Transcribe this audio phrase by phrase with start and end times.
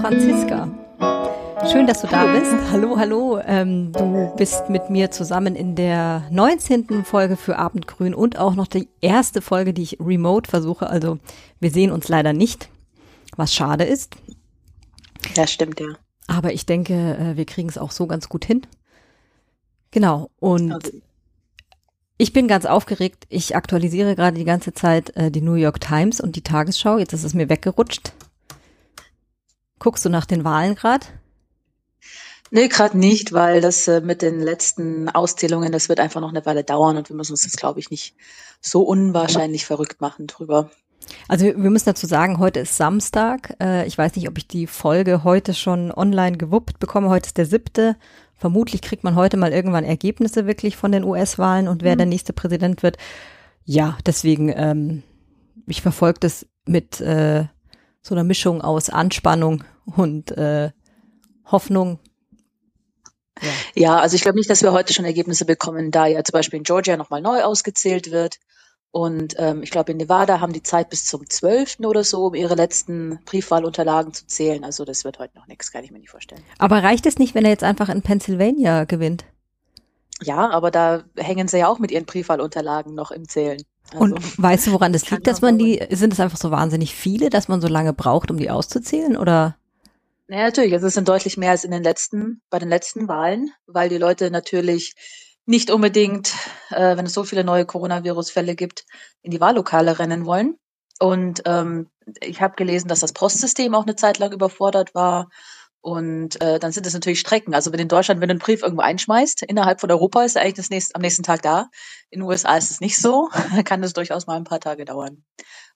[0.00, 0.68] Franziska.
[1.72, 2.52] Schön, dass du da bist.
[2.70, 3.40] Hallo, hallo.
[3.44, 7.04] Ähm, du bist mit mir zusammen in der 19.
[7.04, 10.88] Folge für Abendgrün und auch noch die erste Folge, die ich remote versuche.
[10.88, 11.18] Also
[11.58, 12.68] wir sehen uns leider nicht,
[13.36, 14.14] was schade ist.
[15.34, 15.88] Ja, stimmt, ja.
[16.28, 18.62] Aber ich denke, äh, wir kriegen es auch so ganz gut hin.
[19.90, 20.30] Genau.
[20.38, 20.92] Und also.
[22.18, 23.26] ich bin ganz aufgeregt.
[23.30, 26.98] Ich aktualisiere gerade die ganze Zeit äh, die New York Times und die Tagesschau.
[26.98, 28.12] Jetzt ist es mir weggerutscht.
[29.78, 31.06] Guckst du nach den Wahlen gerade?
[32.50, 36.46] Nee, gerade nicht, weil das äh, mit den letzten Auszählungen, das wird einfach noch eine
[36.46, 38.14] Weile dauern und wir müssen uns jetzt, glaube ich, nicht
[38.60, 40.70] so unwahrscheinlich verrückt machen drüber.
[41.28, 43.54] Also wir müssen dazu sagen, heute ist Samstag.
[43.60, 47.10] Äh, ich weiß nicht, ob ich die Folge heute schon online gewuppt bekomme.
[47.10, 47.96] Heute ist der siebte.
[48.36, 51.98] Vermutlich kriegt man heute mal irgendwann Ergebnisse wirklich von den US-Wahlen und wer mhm.
[51.98, 52.96] der nächste Präsident wird.
[53.64, 55.02] Ja, deswegen, ähm,
[55.66, 57.44] ich verfolge das mit äh,
[58.00, 59.64] so einer Mischung aus Anspannung
[59.96, 60.70] und äh,
[61.46, 61.98] Hoffnung.
[63.40, 63.48] Ja.
[63.74, 66.58] ja, also ich glaube nicht, dass wir heute schon Ergebnisse bekommen, da ja zum Beispiel
[66.58, 68.38] in Georgia nochmal neu ausgezählt wird.
[68.90, 71.80] Und ähm, ich glaube, in Nevada haben die Zeit bis zum 12.
[71.80, 74.64] oder so, um ihre letzten Briefwahlunterlagen zu zählen.
[74.64, 76.42] Also das wird heute noch nichts, kann ich mir nicht vorstellen.
[76.58, 79.26] Aber reicht es nicht, wenn er jetzt einfach in Pennsylvania gewinnt?
[80.22, 83.62] Ja, aber da hängen sie ja auch mit ihren Briefwahlunterlagen noch im Zählen.
[83.92, 86.94] Also, und weißt du, woran das liegt, dass man die, sind es einfach so wahnsinnig
[86.94, 89.57] viele, dass man so lange braucht, um die auszuzählen, oder?
[90.28, 90.74] Naja, natürlich.
[90.74, 93.96] Also es sind deutlich mehr als in den letzten, bei den letzten Wahlen, weil die
[93.98, 94.94] Leute natürlich
[95.46, 96.34] nicht unbedingt,
[96.70, 98.84] äh, wenn es so viele neue Coronavirus-Fälle gibt,
[99.22, 100.58] in die Wahllokale rennen wollen.
[101.00, 101.88] Und ähm,
[102.20, 105.28] ich habe gelesen, dass das Postsystem auch eine Zeit lang überfordert war
[105.80, 107.54] und äh, dann sind es natürlich Strecken.
[107.54, 110.42] Also wenn in Deutschland, wenn du einen Brief irgendwo einschmeißt, innerhalb von Europa ist er
[110.42, 111.70] eigentlich das nächste, am nächsten Tag da.
[112.10, 113.30] In den USA ist es nicht so.
[113.64, 115.24] Kann es durchaus mal ein paar Tage dauern.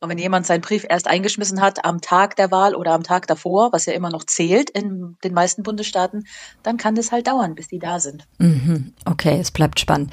[0.02, 3.28] Und wenn jemand seinen Brief erst eingeschmissen hat am Tag der Wahl oder am Tag
[3.28, 6.26] davor, was ja immer noch zählt in den meisten Bundesstaaten,
[6.64, 8.26] dann kann das halt dauern, bis die da sind.
[8.38, 8.94] Mhm.
[9.04, 10.12] Okay, es bleibt spannend.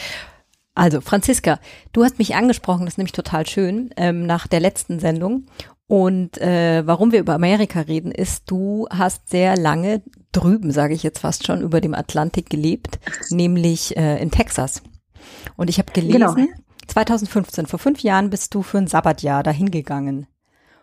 [0.75, 1.59] Also, Franziska,
[1.91, 5.47] du hast mich angesprochen, das ist nämlich total schön, ähm, nach der letzten Sendung.
[5.87, 11.01] Und äh, warum wir über Amerika reden, ist, du hast sehr lange drüben, sage ich
[11.01, 12.99] jetzt fast schon, über dem Atlantik gelebt,
[13.31, 14.83] nämlich äh, in Texas.
[15.57, 16.35] Und ich habe gelesen, genau.
[16.89, 20.27] 2015, vor fünf Jahren bist du für ein Sabbatjahr dahin gegangen.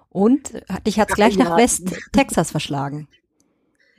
[0.09, 0.53] Und
[0.87, 3.09] dich hat's gleich nach West-Texas verschlagen.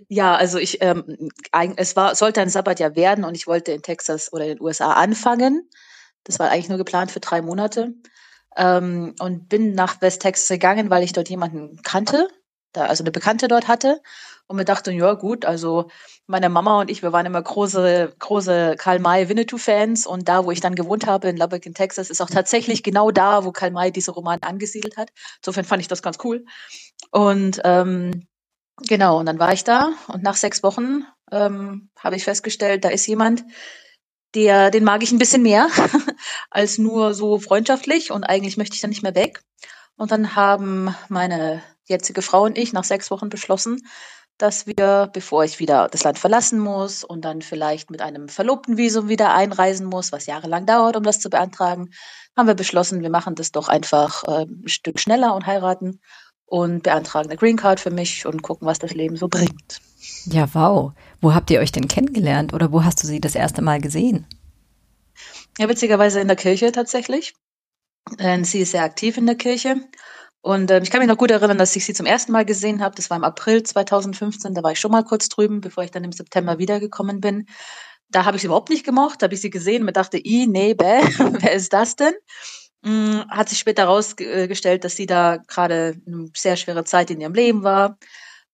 [0.10, 1.30] Ja, also ich, ähm,
[1.76, 4.94] es war, sollte ein Sabbatjahr werden und ich wollte in Texas oder in den USA
[4.94, 5.70] anfangen.
[6.24, 7.94] Das war eigentlich nur geplant für drei Monate
[8.56, 12.30] ähm, und bin nach West Texas gegangen, weil ich dort jemanden kannte,
[12.74, 14.02] da, also eine Bekannte dort hatte
[14.48, 15.90] und mir dachte, ja gut, also
[16.26, 20.52] meine Mama und ich, wir waren immer große, große Karl May Winnetou-Fans und da, wo
[20.52, 23.72] ich dann gewohnt habe in Lubbock in Texas, ist auch tatsächlich genau da, wo Karl
[23.72, 25.10] May diese Roman angesiedelt hat.
[25.42, 26.46] Insofern fand ich das ganz cool.
[27.12, 28.28] Und ähm,
[28.88, 32.90] genau, und dann war ich da und nach sechs Wochen ähm, habe ich festgestellt, da
[32.90, 33.44] ist jemand,
[34.34, 35.68] der, den mag ich ein bisschen mehr
[36.50, 39.42] als nur so freundschaftlich und eigentlich möchte ich dann nicht mehr weg.
[39.98, 43.82] Und dann haben meine jetzige Frau und ich nach sechs Wochen beschlossen,
[44.38, 48.78] dass wir, bevor ich wieder das Land verlassen muss und dann vielleicht mit einem verlobten
[48.78, 51.90] Visum wieder einreisen muss, was jahrelang dauert, um das zu beantragen,
[52.36, 56.00] haben wir beschlossen, wir machen das doch einfach äh, ein Stück schneller und heiraten
[56.46, 59.82] und beantragen eine Green Card für mich und gucken, was das Leben so bringt.
[60.26, 60.94] Ja, wow.
[61.20, 64.26] Wo habt ihr euch denn kennengelernt oder wo hast du sie das erste Mal gesehen?
[65.58, 67.34] Ja, witzigerweise in der Kirche tatsächlich.
[68.18, 69.82] Äh, sie ist sehr aktiv in der Kirche.
[70.48, 72.82] Und äh, ich kann mich noch gut erinnern, dass ich sie zum ersten Mal gesehen
[72.82, 72.96] habe.
[72.96, 74.54] Das war im April 2015.
[74.54, 77.48] Da war ich schon mal kurz drüben, bevor ich dann im September wiedergekommen bin.
[78.10, 79.22] Da habe ich sie überhaupt nicht gemocht.
[79.22, 81.02] Da habe ich sie gesehen und mir dachte, i, nee, bäh,
[81.42, 82.14] wer ist das denn?
[82.86, 87.34] Hm, hat sich später herausgestellt, dass sie da gerade eine sehr schwere Zeit in ihrem
[87.34, 87.98] Leben war.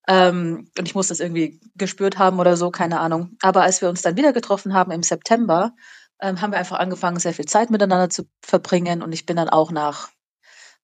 [0.07, 3.37] Ähm, und ich muss das irgendwie gespürt haben oder so, keine Ahnung.
[3.43, 5.73] Aber als wir uns dann wieder getroffen haben im September,
[6.19, 9.03] ähm, haben wir einfach angefangen, sehr viel Zeit miteinander zu verbringen.
[9.03, 10.09] Und ich bin dann auch nach,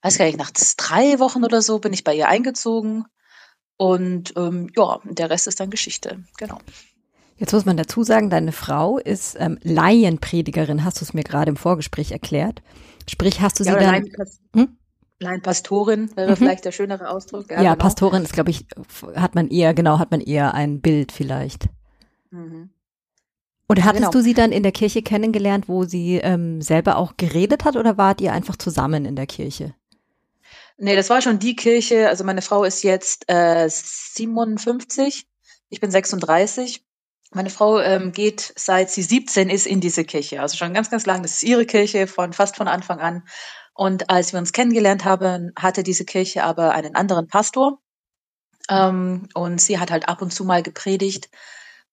[0.01, 3.05] weiß gar nicht, nach drei Wochen oder so bin ich bei ihr eingezogen.
[3.77, 6.57] Und ähm, ja, der Rest ist dann Geschichte, genau.
[7.37, 11.49] Jetzt muss man dazu sagen, deine Frau ist ähm, Laienpredigerin, hast du es mir gerade
[11.49, 12.61] im Vorgespräch erklärt.
[13.09, 14.09] Sprich, hast du sie ja, dann.
[14.53, 14.77] Hm?
[15.19, 16.35] Laienpastorin wäre mhm.
[16.35, 17.49] vielleicht der schönere Ausdruck.
[17.49, 17.83] Ja, ja genau.
[17.83, 18.65] Pastorin ist, glaube ich,
[19.15, 21.69] hat man eher, genau, hat man eher ein Bild vielleicht.
[22.31, 22.71] Mhm.
[23.67, 24.11] Und hattest genau.
[24.11, 27.97] du sie dann in der Kirche kennengelernt, wo sie ähm, selber auch geredet hat oder
[27.97, 29.75] wart ihr einfach zusammen in der Kirche?
[30.81, 32.07] Nee, das war schon die Kirche.
[32.07, 35.27] Also meine Frau ist jetzt äh, 57,
[35.69, 36.85] ich bin 36.
[37.31, 41.05] Meine Frau ähm, geht seit sie 17 ist in diese Kirche, also schon ganz, ganz
[41.05, 41.21] lang.
[41.21, 43.23] Das ist ihre Kirche von fast von Anfang an.
[43.73, 47.79] Und als wir uns kennengelernt haben, hatte diese Kirche aber einen anderen Pastor.
[48.69, 51.29] Ähm, und sie hat halt ab und zu mal gepredigt,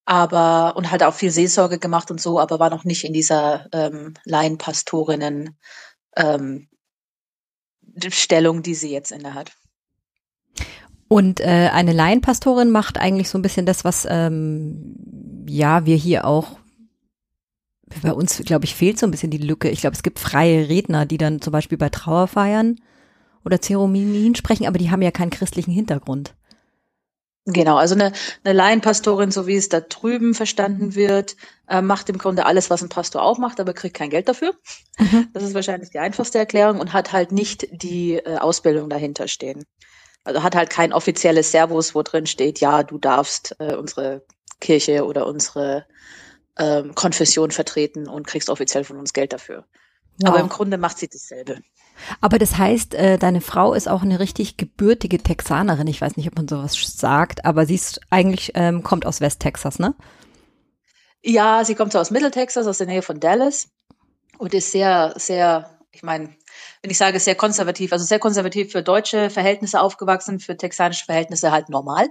[0.04, 3.66] aber und hat auch viel Seelsorge gemacht und so, aber war noch nicht in dieser
[3.72, 5.58] ähm, Laienpastorinnen
[6.16, 6.68] ähm,
[8.10, 9.52] Stellung, die sie jetzt inne hat.
[11.08, 14.96] Und äh, eine Laienpastorin macht eigentlich so ein bisschen das, was ähm,
[15.48, 16.58] ja wir hier auch
[18.02, 19.68] bei uns, glaube ich, fehlt so ein bisschen die Lücke.
[19.68, 22.80] Ich glaube, es gibt freie Redner, die dann zum Beispiel bei Trauerfeiern
[23.44, 26.34] oder Zeremonien sprechen, aber die haben ja keinen christlichen Hintergrund.
[27.48, 28.12] Genau, also eine,
[28.42, 31.36] eine Laienpastorin, so wie es da drüben verstanden wird,
[31.68, 34.52] äh, macht im Grunde alles, was ein Pastor auch macht, aber kriegt kein Geld dafür.
[34.98, 35.28] Mhm.
[35.32, 39.64] Das ist wahrscheinlich die einfachste Erklärung und hat halt nicht die äh, Ausbildung dahinter stehen.
[40.24, 44.24] Also hat halt kein offizielles Servus, wo drin steht, ja, du darfst äh, unsere
[44.60, 45.86] Kirche oder unsere
[46.58, 49.66] ähm, Konfession vertreten und kriegst offiziell von uns Geld dafür.
[50.18, 50.30] Wow.
[50.30, 51.60] Aber im Grunde macht sie dasselbe.
[52.20, 55.86] Aber das heißt, äh, deine Frau ist auch eine richtig gebürtige Texanerin.
[55.86, 59.78] Ich weiß nicht, ob man sowas sagt, aber sie ist eigentlich ähm, kommt aus West-Texas,
[59.78, 59.94] ne?
[61.22, 63.68] Ja, sie kommt so aus Mittel-Texas, aus der Nähe von Dallas
[64.38, 66.28] und ist sehr, sehr, ich meine,
[66.82, 71.50] wenn ich sage sehr konservativ, also sehr konservativ für deutsche Verhältnisse aufgewachsen, für texanische Verhältnisse
[71.50, 72.08] halt normal.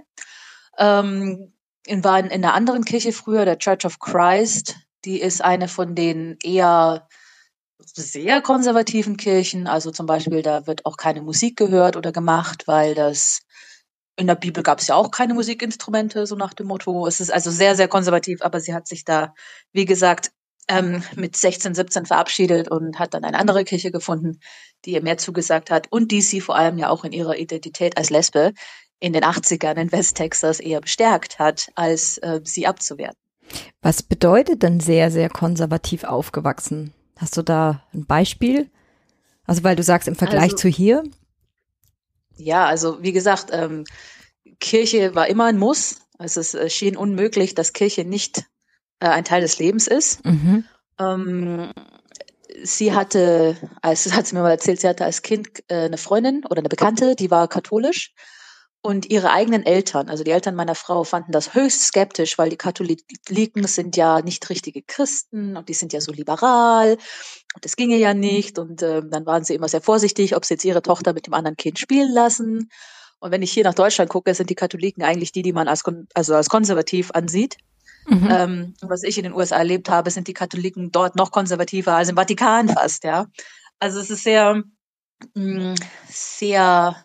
[0.78, 1.52] Ähm,
[1.88, 6.36] war in einer anderen Kirche früher, der Church of Christ, die ist eine von den
[6.42, 7.08] eher
[7.78, 12.94] sehr konservativen Kirchen, also zum Beispiel, da wird auch keine Musik gehört oder gemacht, weil
[12.94, 13.40] das
[14.16, 17.06] in der Bibel gab es ja auch keine Musikinstrumente, so nach dem Motto.
[17.06, 19.34] Es ist also sehr, sehr konservativ, aber sie hat sich da,
[19.72, 20.30] wie gesagt,
[20.68, 24.40] ähm, mit 16, 17 verabschiedet und hat dann eine andere Kirche gefunden,
[24.84, 27.96] die ihr mehr zugesagt hat und die sie vor allem ja auch in ihrer Identität
[27.98, 28.52] als Lesbe
[28.98, 33.18] in den 80ern in West-Texas eher bestärkt hat, als äh, sie abzuwerten.
[33.82, 36.92] Was bedeutet denn sehr, sehr konservativ aufgewachsen?
[37.16, 38.70] Hast du da ein Beispiel?
[39.46, 41.02] Also weil du sagst im Vergleich also, zu hier?
[42.36, 43.84] Ja, also wie gesagt, ähm,
[44.60, 46.00] Kirche war immer ein Muss.
[46.18, 48.44] Also es äh, schien unmöglich, dass Kirche nicht
[49.00, 50.24] äh, ein Teil des Lebens ist.
[50.24, 50.64] Mhm.
[50.98, 51.72] Ähm,
[52.62, 56.44] sie hatte, als hat sie mir mal erzählt, sie hatte als Kind äh, eine Freundin
[56.44, 58.14] oder eine Bekannte, die war katholisch
[58.86, 62.56] und ihre eigenen Eltern, also die Eltern meiner Frau, fanden das höchst skeptisch, weil die
[62.56, 67.96] Katholiken sind ja nicht richtige Christen und die sind ja so liberal und das ginge
[67.96, 68.60] ja nicht.
[68.60, 71.34] Und äh, dann waren sie immer sehr vorsichtig, ob sie jetzt ihre Tochter mit dem
[71.34, 72.70] anderen Kind spielen lassen.
[73.18, 75.82] Und wenn ich hier nach Deutschland gucke, sind die Katholiken eigentlich die, die man als,
[76.14, 77.56] also als konservativ ansieht.
[78.06, 78.28] Mhm.
[78.30, 82.08] Ähm, was ich in den USA erlebt habe, sind die Katholiken dort noch konservativer als
[82.08, 83.26] im Vatikan fast, ja.
[83.80, 84.62] Also es ist sehr,
[85.34, 85.74] mh, mm,
[86.08, 87.04] sehr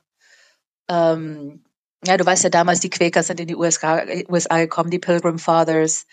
[0.88, 1.64] ähm,
[2.06, 5.40] ja, du weißt ja damals, die Quäker sind in die USA, USA gekommen, die Pilgrim
[5.40, 6.06] Fathers,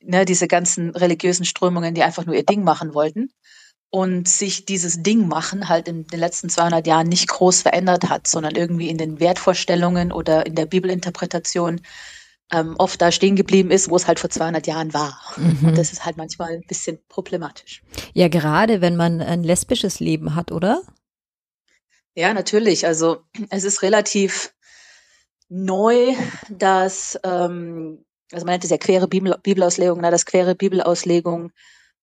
[0.00, 3.30] ne, diese ganzen religiösen Strömungen, die einfach nur ihr Ding machen wollten
[3.90, 8.26] und sich dieses Ding machen halt in den letzten 200 Jahren nicht groß verändert hat,
[8.26, 11.80] sondern irgendwie in den Wertvorstellungen oder in der Bibelinterpretation
[12.52, 15.20] ähm, oft da stehen geblieben ist, wo es halt vor 200 Jahren war.
[15.36, 15.68] Mhm.
[15.68, 17.82] Und das ist halt manchmal ein bisschen problematisch.
[18.12, 20.82] Ja, gerade wenn man ein lesbisches Leben hat, oder?
[22.14, 22.86] Ja, natürlich.
[22.86, 24.54] Also es ist relativ
[25.48, 26.14] neu,
[26.50, 31.52] dass, ähm, also man nennt es ja quere Bibel, Bibelauslegung, na, dass quere Bibelauslegung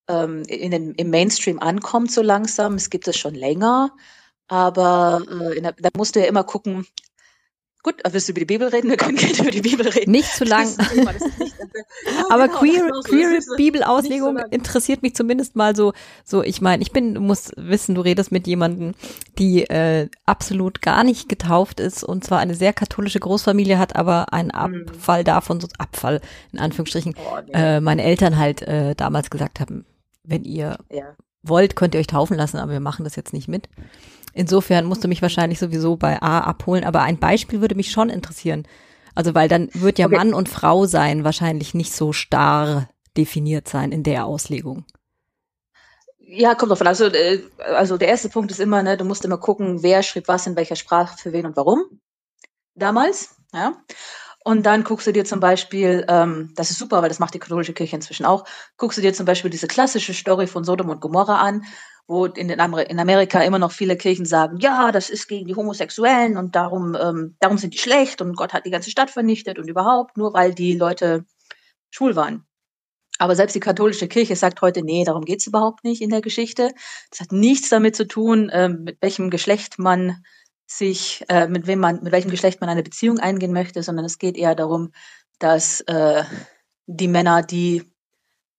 [0.07, 2.75] ähm, in den, im Mainstream ankommt so langsam.
[2.75, 3.91] Es gibt es schon länger,
[4.47, 6.85] aber äh, der, da musst du ja immer gucken,
[7.83, 8.89] Gut, willst du über die Bibel reden?
[8.89, 10.11] Wir können gerne über die Bibel reden.
[10.11, 10.67] Nicht zu lang.
[10.67, 11.42] Nicht,
[11.73, 13.01] ja, Aber genau, queer, so.
[13.01, 17.53] queer Bibelauslegung so interessiert mich zumindest mal so, so, ich meine, ich bin, du musst
[17.57, 18.93] wissen, du redest mit jemandem,
[19.37, 24.33] die äh, absolut gar nicht getauft ist und zwar eine sehr katholische Großfamilie hat, aber
[24.33, 24.87] einen hm.
[24.87, 25.25] Abfall mhm.
[25.25, 27.51] davon, so Abfall, in Anführungsstrichen, oh, nee.
[27.53, 29.85] äh, meine Eltern halt äh, damals gesagt haben,
[30.23, 31.15] wenn ihr ja.
[31.41, 33.67] wollt, könnt ihr euch taufen lassen, aber wir machen das jetzt nicht mit.
[34.33, 38.09] Insofern musst du mich wahrscheinlich sowieso bei A abholen, aber ein Beispiel würde mich schon
[38.09, 38.65] interessieren.
[39.15, 40.17] Also weil dann wird ja okay.
[40.17, 44.85] Mann und Frau sein wahrscheinlich nicht so starr definiert sein in der Auslegung.
[46.17, 46.87] Ja, kommt davon.
[46.87, 50.27] Also, äh, also der erste Punkt ist immer, ne, du musst immer gucken, wer schrieb
[50.27, 51.83] was in welcher Sprache, für wen und warum.
[52.75, 53.73] Damals, ja.
[54.43, 57.39] Und dann guckst du dir zum Beispiel, ähm, das ist super, weil das macht die
[57.39, 58.45] katholische Kirche inzwischen auch,
[58.77, 61.63] guckst du dir zum Beispiel diese klassische Story von Sodom und Gomorra an,
[62.07, 65.47] wo in, den Amer in Amerika immer noch viele Kirchen sagen, ja, das ist gegen
[65.47, 69.09] die Homosexuellen und darum, ähm, darum sind die schlecht und Gott hat die ganze Stadt
[69.09, 71.25] vernichtet und überhaupt, nur weil die Leute
[71.91, 72.45] schwul waren.
[73.19, 76.73] Aber selbst die katholische Kirche sagt heute, nee, darum geht's überhaupt nicht in der Geschichte.
[77.11, 80.23] Das hat nichts damit zu tun, äh, mit welchem Geschlecht man
[80.65, 84.17] sich, äh, mit wem man, mit welchem Geschlecht man eine Beziehung eingehen möchte, sondern es
[84.17, 84.91] geht eher darum,
[85.39, 86.23] dass äh,
[86.87, 87.83] die Männer, die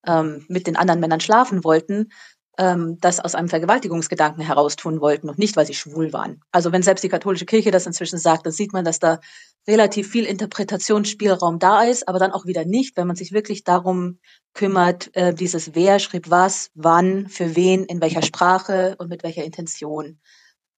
[0.07, 2.11] ähm, mit den anderen Männern schlafen wollten,
[2.59, 6.41] ähm, das aus einem Vergewaltigungsgedanken heraus tun wollten und nicht, weil sie schwul waren.
[6.53, 9.21] Also wenn selbst die katholische Kirche das inzwischen sagt, dann sieht man, dass da
[9.67, 14.19] relativ viel Interpretationsspielraum da ist, aber dann auch wieder nicht, wenn man sich wirklich darum
[14.53, 19.45] kümmert, äh, dieses wer schrieb was, wann, für wen, in welcher Sprache und mit welcher
[19.45, 20.21] Intention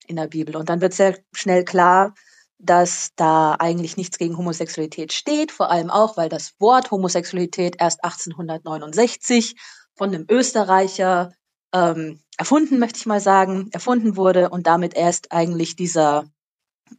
[0.07, 0.55] in der Bibel.
[0.55, 2.13] Und dann wird sehr schnell klar,
[2.59, 8.03] dass da eigentlich nichts gegen Homosexualität steht, vor allem auch, weil das Wort Homosexualität erst
[8.03, 9.55] 1869
[9.95, 11.31] von einem Österreicher
[11.73, 16.25] ähm, erfunden, möchte ich mal sagen, erfunden wurde und damit erst eigentlich dieser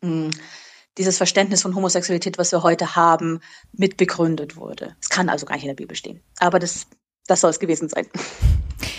[0.02, 0.30] mh, hm,
[0.98, 3.40] dieses Verständnis von Homosexualität, was wir heute haben,
[3.72, 4.96] mitbegründet wurde.
[5.00, 6.20] Es kann also gar nicht in der Bibel stehen.
[6.40, 6.88] Aber das,
[7.26, 8.06] das soll es gewesen sein.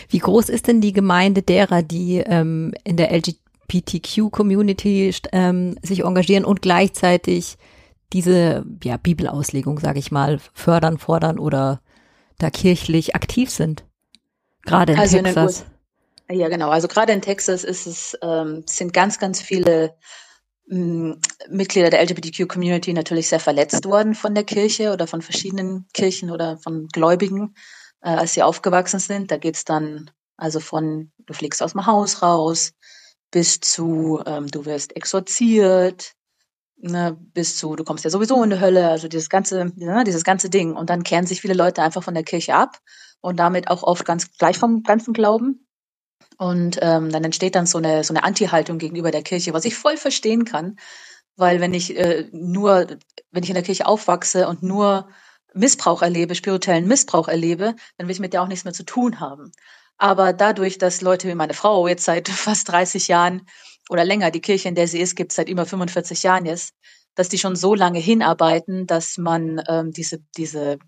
[0.07, 6.45] Wie groß ist denn die Gemeinde derer, die ähm, in der LGBTQ-Community ähm, sich engagieren
[6.45, 7.57] und gleichzeitig
[8.13, 11.81] diese ja, Bibelauslegung, sage ich mal, fördern, fordern oder
[12.39, 13.85] da kirchlich aktiv sind?
[14.66, 15.66] Gerade in also Texas.
[16.28, 16.70] In ja, genau.
[16.70, 19.96] Also gerade in Texas ist es, ähm, sind ganz, ganz viele
[20.68, 21.13] mm,
[21.50, 26.58] Mitglieder der LGBTQ-Community natürlich sehr verletzt worden von der Kirche oder von verschiedenen Kirchen oder
[26.58, 27.56] von Gläubigen,
[28.01, 29.32] äh, als sie aufgewachsen sind.
[29.32, 32.74] Da geht's dann also von, du fliegst aus dem Haus raus,
[33.32, 36.13] bis zu, ähm, du wirst exorziert,
[36.78, 40.24] ne, bis zu, du kommst ja sowieso in die Hölle, also dieses ganze, ne, dieses
[40.24, 40.74] ganze Ding.
[40.74, 42.80] Und dann kehren sich viele Leute einfach von der Kirche ab
[43.21, 45.67] und damit auch oft ganz gleich vom ganzen Glauben.
[46.38, 49.75] Und ähm, dann entsteht dann so eine, so eine Anti-Haltung gegenüber der Kirche, was ich
[49.75, 50.77] voll verstehen kann.
[51.35, 52.88] Weil wenn ich äh, nur,
[53.31, 55.09] wenn ich in der Kirche aufwachse und nur
[55.53, 59.19] Missbrauch erlebe, spirituellen Missbrauch erlebe, dann will ich mit der auch nichts mehr zu tun
[59.19, 59.51] haben.
[59.97, 63.45] Aber dadurch, dass Leute wie meine Frau jetzt seit fast 30 Jahren
[63.89, 66.73] oder länger, die Kirche, in der sie ist, gibt seit über 45 Jahren jetzt,
[67.15, 70.79] dass die schon so lange hinarbeiten, dass man ähm, diese, diese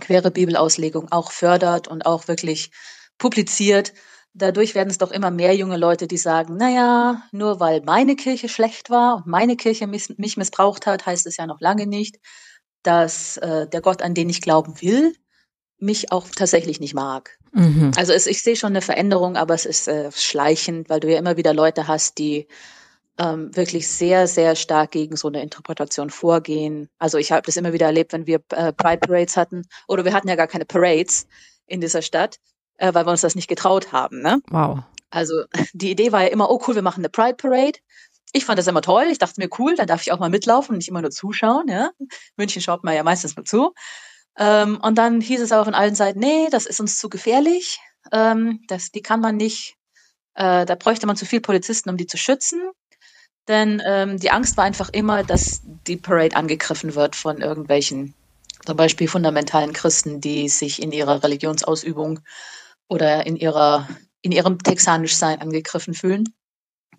[0.00, 2.70] quere Bibelauslegung auch fördert und auch wirklich
[3.18, 3.92] publiziert.
[4.32, 8.48] Dadurch werden es doch immer mehr junge Leute, die sagen, naja, nur weil meine Kirche
[8.48, 12.16] schlecht war und meine Kirche mich, missbraucht hat, heißt es ja noch lange nicht,
[12.82, 15.14] dass äh, der Gott, an den ich glauben will,
[15.78, 17.38] mich auch tatsächlich nicht mag.
[17.52, 17.92] Mhm.
[17.96, 21.18] Also es, ich sehe schon eine Veränderung, aber es ist äh, schleichend, weil du ja
[21.18, 22.48] immer wieder Leute hast, die
[23.18, 26.88] ähm, wirklich sehr, sehr stark gegen so eine Interpretation vorgehen.
[26.98, 30.12] Also ich habe das immer wieder erlebt, wenn wir äh, Pride Parades hatten, oder wir
[30.12, 31.26] hatten ja gar keine Parades
[31.66, 32.38] in dieser Stadt,
[32.78, 34.20] äh, weil wir uns das nicht getraut haben.
[34.20, 34.40] Ne?
[34.48, 34.80] Wow.
[35.10, 37.78] Also die Idee war ja immer, oh cool, wir machen eine Pride Parade.
[38.32, 39.06] Ich fand das immer toll.
[39.10, 41.68] Ich dachte mir, cool, dann darf ich auch mal mitlaufen und nicht immer nur zuschauen.
[41.68, 41.90] Ja?
[42.36, 43.72] München schaut man ja meistens nur zu.
[44.36, 47.78] Ähm, und dann hieß es aber von allen Seiten, nee, das ist uns zu gefährlich.
[48.10, 49.76] Ähm, das, die kann man nicht,
[50.34, 52.60] äh, da bräuchte man zu viel Polizisten, um die zu schützen.
[53.48, 58.14] Denn ähm, die Angst war einfach immer, dass die Parade angegriffen wird von irgendwelchen,
[58.64, 62.20] zum Beispiel fundamentalen Christen, die sich in ihrer Religionsausübung
[62.88, 63.86] oder in ihrer
[64.24, 66.24] in ihrem Texanischsein angegriffen fühlen.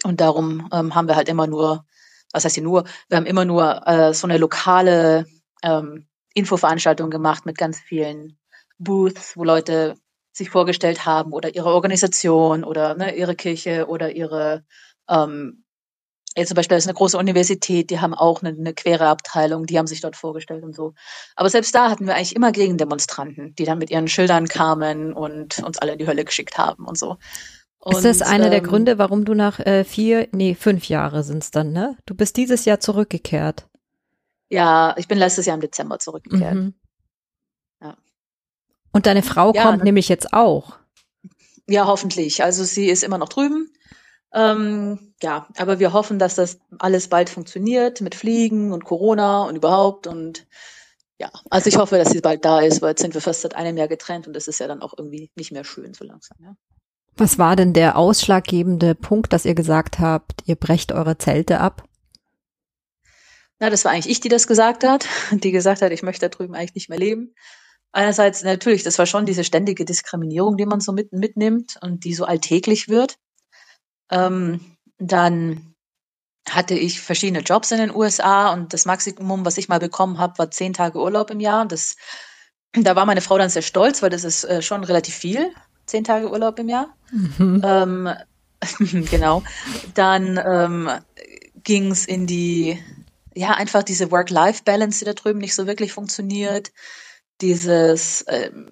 [0.03, 1.85] Und darum ähm, haben wir halt immer nur,
[2.31, 5.25] was heißt hier nur, wir haben immer nur äh, so eine lokale
[5.63, 8.37] ähm, Infoveranstaltung gemacht mit ganz vielen
[8.77, 9.95] Booths, wo Leute
[10.33, 14.63] sich vorgestellt haben oder ihre Organisation oder ne, ihre Kirche oder ihre
[15.09, 15.64] ähm,
[16.37, 19.77] Jetzt zum Beispiel ist eine große Universität, die haben auch eine, eine, quere Abteilung, die
[19.77, 20.93] haben sich dort vorgestellt und so.
[21.35, 25.63] Aber selbst da hatten wir eigentlich immer Gegendemonstranten, die dann mit ihren Schildern kamen und
[25.63, 27.17] uns alle in die Hölle geschickt haben und so.
[27.79, 31.23] Und, ist das einer ähm, der Gründe, warum du nach äh, vier, nee, fünf Jahre
[31.23, 31.95] sind's dann, ne?
[32.05, 33.67] Du bist dieses Jahr zurückgekehrt.
[34.49, 36.53] Ja, ich bin letztes Jahr im Dezember zurückgekehrt.
[36.53, 36.73] Mhm.
[37.81, 37.95] Ja.
[38.91, 40.77] Und deine Frau ja, kommt nämlich jetzt auch.
[41.67, 42.43] Ja, hoffentlich.
[42.43, 43.71] Also sie ist immer noch drüben.
[44.35, 49.55] Ähm, ja, aber wir hoffen, dass das alles bald funktioniert mit Fliegen und Corona und
[49.55, 50.45] überhaupt und
[51.17, 53.55] ja, also ich hoffe, dass sie bald da ist, weil jetzt sind wir fast seit
[53.55, 56.37] einem Jahr getrennt und das ist ja dann auch irgendwie nicht mehr schön so langsam.
[56.41, 56.57] Ja.
[57.15, 61.87] Was war denn der ausschlaggebende Punkt, dass ihr gesagt habt, ihr brecht eure Zelte ab?
[63.59, 66.35] Na, das war eigentlich ich, die das gesagt hat, die gesagt hat, ich möchte da
[66.35, 67.33] drüben eigentlich nicht mehr leben.
[67.93, 72.13] Einerseits natürlich, das war schon diese ständige Diskriminierung, die man so mit, mitnimmt und die
[72.13, 73.17] so alltäglich wird.
[74.11, 74.59] Ähm,
[74.97, 75.75] dann
[76.49, 80.37] hatte ich verschiedene Jobs in den USA und das Maximum, was ich mal bekommen habe,
[80.37, 81.65] war zehn Tage Urlaub im Jahr.
[81.65, 81.95] Das,
[82.73, 85.51] da war meine Frau dann sehr stolz, weil das ist äh, schon relativ viel,
[85.87, 86.95] zehn Tage Urlaub im Jahr.
[87.11, 87.61] Mhm.
[87.63, 88.09] Ähm,
[89.09, 89.43] genau.
[89.95, 90.89] Dann ähm,
[91.63, 92.79] ging es in die
[93.35, 96.71] ja, einfach diese Work-Life-Balance, die da drüben nicht so wirklich funktioniert.
[97.41, 98.71] Dieses, ähm,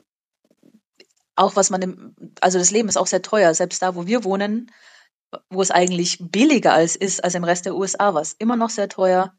[1.36, 4.24] auch was man im, also das Leben ist auch sehr teuer, selbst da, wo wir
[4.24, 4.72] wohnen,
[5.50, 8.70] wo es eigentlich billiger als ist als im Rest der USA, war es immer noch
[8.70, 9.34] sehr teuer.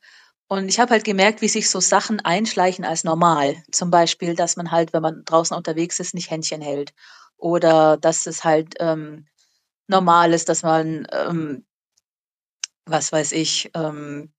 [0.49, 3.57] Und ich habe halt gemerkt, wie sich so Sachen einschleichen als normal.
[3.73, 6.93] Zum Beispiel, dass man halt, wenn man draußen unterwegs ist, nicht Händchen hält.
[7.37, 9.27] Oder dass es halt ähm,
[9.89, 11.65] normal ist, dass man, ähm,
[12.87, 14.33] was weiß ich, ähm,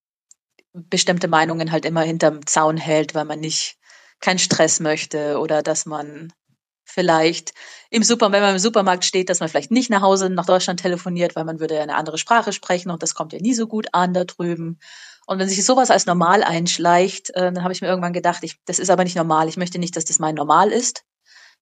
[0.74, 3.78] bestimmte Meinungen halt immer hinterm Zaun hält, weil man nicht
[4.20, 6.34] keinen Stress möchte oder dass man
[6.86, 7.54] vielleicht
[7.90, 10.80] im Super, wenn man im Supermarkt steht, dass man vielleicht nicht nach Hause nach Deutschland
[10.80, 13.68] telefoniert, weil man würde ja eine andere Sprache sprechen und das kommt ja nie so
[13.68, 14.80] gut an da drüben.
[15.26, 18.58] Und wenn sich sowas als normal einschleicht, äh, dann habe ich mir irgendwann gedacht, ich,
[18.66, 19.50] das ist aber nicht normal.
[19.50, 21.04] Ich möchte nicht, dass das mein Normal ist.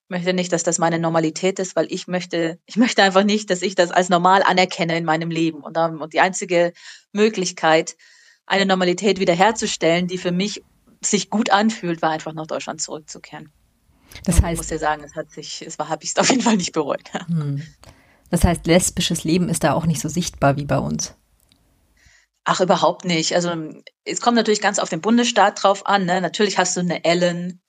[0.04, 3.48] Ich möchte nicht, dass das meine Normalität ist, weil ich möchte, ich möchte einfach nicht,
[3.48, 5.62] dass ich das als normal anerkenne in meinem Leben.
[5.62, 6.74] Und, ähm, und die einzige
[7.12, 7.96] Möglichkeit,
[8.44, 10.62] eine Normalität wiederherzustellen, die für mich
[11.00, 13.50] sich gut anfühlt, war einfach nach Deutschland zurückzukehren.
[14.24, 16.30] Das heißt, ich muss dir sagen, es hat sich, es war, habe ich es auf
[16.30, 17.12] jeden Fall nicht bereut.
[17.26, 17.62] Hm.
[18.30, 21.14] Das heißt, lesbisches Leben ist da auch nicht so sichtbar wie bei uns.
[22.44, 23.34] Ach, überhaupt nicht.
[23.34, 23.54] Also
[24.04, 26.04] es kommt natürlich ganz auf den Bundesstaat drauf an.
[26.04, 26.20] Ne?
[26.20, 27.62] Natürlich hast du eine Ellen,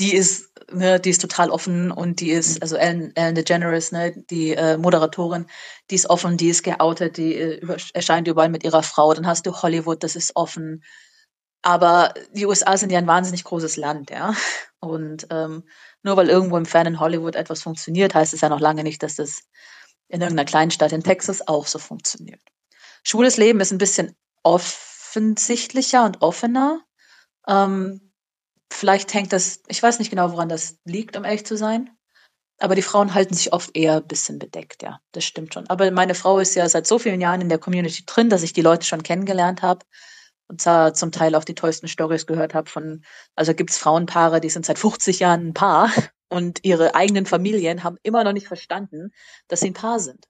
[0.00, 4.12] die ist, ne, die ist total offen und die ist, also Ellen, Ellen DeGeneres, ne,
[4.30, 5.46] die äh, Moderatorin,
[5.90, 9.14] die ist offen, die ist geoutet, die äh, erscheint überall mit ihrer Frau.
[9.14, 10.82] Dann hast du Hollywood, das ist offen.
[11.64, 14.34] Aber die USA sind ja ein wahnsinnig großes Land, ja.
[14.80, 15.64] Und ähm,
[16.02, 19.16] nur weil irgendwo im fernen Hollywood etwas funktioniert, heißt es ja noch lange nicht, dass
[19.16, 19.44] das
[20.08, 22.42] in irgendeiner kleinen Stadt in Texas auch so funktioniert.
[23.02, 26.82] Schwules Leben ist ein bisschen offensichtlicher und offener.
[27.48, 28.12] Ähm,
[28.70, 31.88] vielleicht hängt das, ich weiß nicht genau, woran das liegt, um ehrlich zu sein.
[32.58, 35.66] Aber die Frauen halten sich oft eher ein bisschen bedeckt, ja, das stimmt schon.
[35.70, 38.52] Aber meine Frau ist ja seit so vielen Jahren in der Community drin, dass ich
[38.52, 39.86] die Leute schon kennengelernt habe
[40.48, 44.50] und zwar zum Teil auch die tollsten Stories gehört habe von, also gibt's Frauenpaare, die
[44.50, 45.90] sind seit 50 Jahren ein Paar
[46.28, 49.12] und ihre eigenen Familien haben immer noch nicht verstanden,
[49.48, 50.26] dass sie ein Paar sind.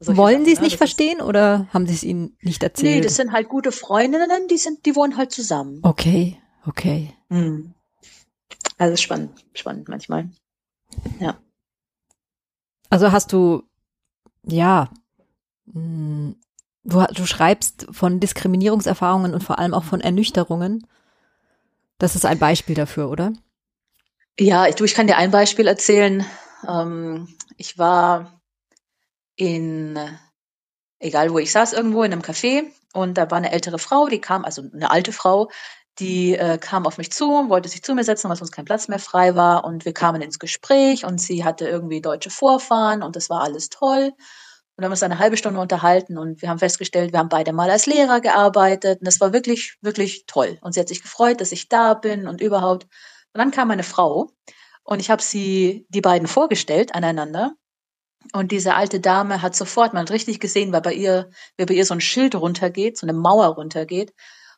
[0.00, 0.64] Solche Wollen sie es ne?
[0.64, 2.96] nicht verstehen ist, oder haben sie es ihnen nicht erzählt?
[2.96, 5.80] Nee, das sind halt gute Freundinnen, die sind, die wohnen halt zusammen.
[5.82, 7.14] Okay, okay.
[7.30, 7.74] Hm.
[8.76, 10.28] Also spannend, spannend manchmal.
[11.20, 11.38] Ja.
[12.90, 13.62] Also hast du,
[14.46, 14.90] ja,
[15.72, 16.36] hm,
[16.84, 20.86] Du, du schreibst von Diskriminierungserfahrungen und vor allem auch von Ernüchterungen.
[21.98, 23.32] Das ist ein Beispiel dafür, oder?
[24.38, 26.26] Ja, ich, du, ich kann dir ein Beispiel erzählen.
[26.68, 28.40] Ähm, ich war
[29.36, 29.98] in,
[30.98, 34.20] egal wo ich saß, irgendwo in einem Café und da war eine ältere Frau, die
[34.20, 35.50] kam, also eine alte Frau,
[35.98, 38.88] die äh, kam auf mich zu, wollte sich zu mir setzen, weil sonst kein Platz
[38.88, 43.16] mehr frei war und wir kamen ins Gespräch und sie hatte irgendwie deutsche Vorfahren und
[43.16, 44.12] das war alles toll.
[44.76, 47.52] Und wir haben uns eine halbe Stunde unterhalten und wir haben festgestellt, wir haben beide
[47.52, 50.58] mal als Lehrer gearbeitet und es war wirklich, wirklich toll.
[50.62, 52.84] Und sie hat sich gefreut, dass ich da bin und überhaupt.
[53.32, 54.30] Und dann kam meine Frau
[54.82, 57.54] und ich habe sie, die beiden vorgestellt aneinander.
[58.32, 61.84] Und diese alte Dame hat sofort, hat richtig gesehen, weil bei ihr, wie bei ihr
[61.84, 64.12] so ein Schild runtergeht, so eine Mauer runtergeht.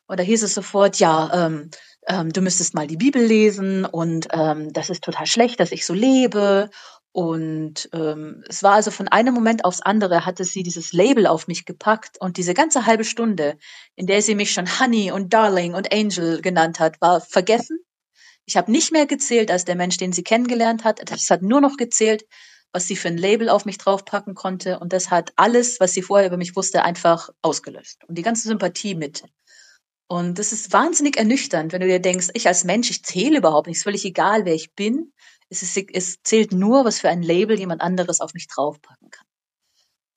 [0.07, 1.69] Und da hieß es sofort, ja, ähm,
[2.07, 5.85] ähm, du müsstest mal die Bibel lesen und ähm, das ist total schlecht, dass ich
[5.85, 6.69] so lebe
[7.11, 11.47] und ähm, es war also von einem Moment aufs andere, hatte sie dieses Label auf
[11.47, 13.57] mich gepackt und diese ganze halbe Stunde,
[13.95, 17.79] in der sie mich schon Honey und Darling und Angel genannt hat, war vergessen.
[18.45, 20.99] Ich habe nicht mehr gezählt als der Mensch, den sie kennengelernt hat.
[21.11, 22.23] Es hat nur noch gezählt,
[22.71, 24.79] was sie für ein Label auf mich draufpacken konnte.
[24.79, 28.03] Und das hat alles, was sie vorher über mich wusste, einfach ausgelöscht.
[28.07, 29.23] Und die ganze Sympathie mit.
[30.07, 33.67] Und das ist wahnsinnig ernüchternd, wenn du dir denkst, ich als Mensch, ich zähle überhaupt
[33.67, 35.11] nicht, es ist völlig egal, wer ich bin.
[35.49, 39.25] Es, ist, es zählt nur, was für ein Label jemand anderes auf mich draufpacken kann.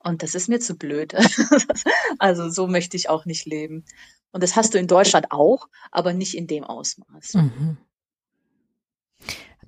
[0.03, 1.15] Und das ist mir zu blöd.
[2.19, 3.85] also so möchte ich auch nicht leben.
[4.33, 7.35] Und das hast du in Deutschland auch, aber nicht in dem Ausmaß.
[7.35, 7.77] Mhm.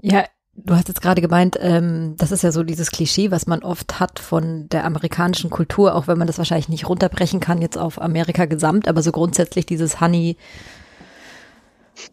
[0.00, 3.62] Ja, du hast jetzt gerade gemeint, ähm, das ist ja so dieses Klischee, was man
[3.62, 7.76] oft hat von der amerikanischen Kultur, auch wenn man das wahrscheinlich nicht runterbrechen kann jetzt
[7.78, 10.36] auf Amerika gesamt, aber so grundsätzlich dieses Honey,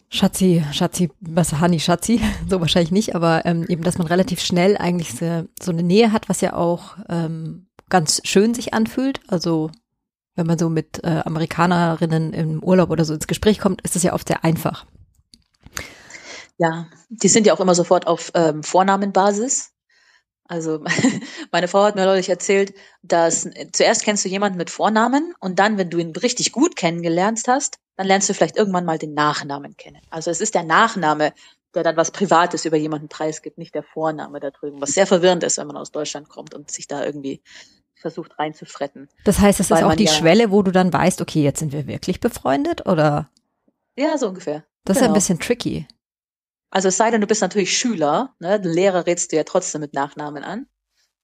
[0.09, 4.77] Schatzi, Schatzi, was Hani Schatzi, so wahrscheinlich nicht, aber ähm, eben, dass man relativ schnell
[4.77, 9.21] eigentlich so, so eine Nähe hat, was ja auch ähm, ganz schön sich anfühlt.
[9.27, 9.71] Also
[10.35, 14.03] wenn man so mit äh, Amerikanerinnen im Urlaub oder so ins Gespräch kommt, ist es
[14.03, 14.85] ja oft sehr einfach.
[16.57, 19.71] Ja, die sind ja auch immer sofort auf ähm, Vornamenbasis.
[20.49, 20.83] Also
[21.51, 25.77] meine Frau hat mir neulich erzählt, dass zuerst kennst du jemanden mit Vornamen und dann,
[25.77, 29.77] wenn du ihn richtig gut kennengelernt hast, dann lernst du vielleicht irgendwann mal den Nachnamen
[29.77, 30.01] kennen.
[30.09, 31.33] Also es ist der Nachname,
[31.75, 35.43] der dann was Privates über jemanden preisgibt, nicht der Vorname da drüben, was sehr verwirrend
[35.43, 37.43] ist, wenn man aus Deutschland kommt und sich da irgendwie
[37.93, 39.07] versucht reinzufretten.
[39.25, 41.73] Das heißt, es ist auch die ja Schwelle, wo du dann weißt, okay, jetzt sind
[41.73, 43.29] wir wirklich befreundet, oder?
[43.95, 44.63] Ja, so ungefähr.
[44.85, 45.05] Das genau.
[45.05, 45.85] ist ein bisschen tricky.
[46.71, 48.59] Also es sei denn, du bist natürlich Schüler, ne?
[48.59, 50.67] Den Lehrer rätst du ja trotzdem mit Nachnamen an.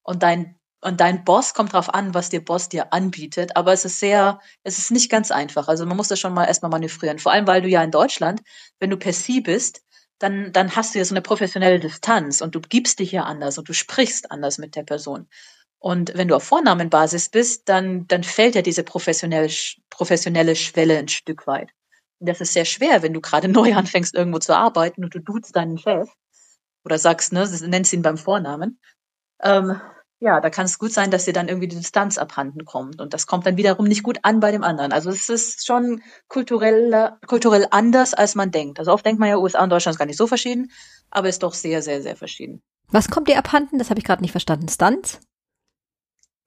[0.03, 3.55] Und dein und dein Boss kommt drauf an, was der Boss dir anbietet.
[3.55, 5.67] Aber es ist sehr, es ist nicht ganz einfach.
[5.67, 7.17] Also man muss das schon mal erstmal manövrieren.
[7.17, 8.41] Vor allem, weil du ja in Deutschland,
[8.79, 9.81] wenn du per Sie bist,
[10.19, 13.57] dann, dann hast du ja so eine professionelle Distanz und du gibst dich ja anders
[13.57, 15.27] und du sprichst anders mit der Person.
[15.79, 19.51] Und wenn du auf Vornamenbasis bist, dann, dann fällt ja diese professionelle,
[19.89, 21.71] professionelle Schwelle ein Stück weit.
[22.19, 25.55] Das ist sehr schwer, wenn du gerade neu anfängst, irgendwo zu arbeiten und du duzt
[25.55, 26.09] deinen Chef
[26.83, 28.79] oder sagst, ne, nennst ihn beim Vornamen.
[29.41, 29.79] Ähm,
[30.19, 33.01] ja, da kann es gut sein, dass dir dann irgendwie die Distanz abhanden kommt.
[33.01, 34.93] Und das kommt dann wiederum nicht gut an bei dem anderen.
[34.93, 38.79] Also es ist schon kulturell, kulturell anders, als man denkt.
[38.79, 40.71] Also oft denkt man ja, USA und Deutschland ist gar nicht so verschieden,
[41.09, 42.61] aber ist doch sehr, sehr, sehr verschieden.
[42.87, 43.77] Was kommt dir abhanden?
[43.77, 44.69] Das habe ich gerade nicht verstanden.
[44.69, 45.19] Stunts?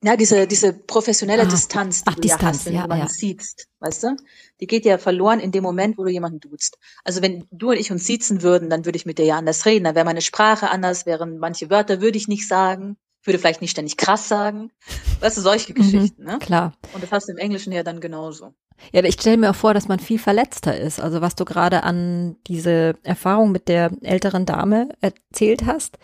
[0.01, 2.85] Ja, diese, diese professionelle Ah, Distanz, die ach, du Distanz, ja hast, wenn ja, du
[2.85, 3.09] jemanden ja.
[3.09, 4.15] siehst, weißt du?
[4.61, 6.77] Die geht ja verloren in dem Moment, wo du jemanden duzt.
[7.03, 9.65] Also wenn du und ich uns siezen würden, dann würde ich mit dir ja anders
[9.65, 13.59] reden, dann wäre meine Sprache anders, wären manche Wörter würde ich nicht sagen, würde vielleicht
[13.61, 14.71] nicht ständig krass sagen.
[15.19, 16.35] Weißt du, solche Geschichten, ne?
[16.35, 16.73] Mhm, Klar.
[16.93, 18.53] Und das hast du im Englischen ja dann genauso.
[18.93, 21.01] Ja, ich stelle mir auch vor, dass man viel verletzter ist.
[21.01, 25.97] Also was du gerade an diese Erfahrung mit der älteren Dame erzählt hast,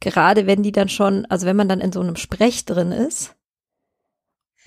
[0.00, 3.34] gerade wenn die dann schon, also wenn man dann in so einem Sprech drin ist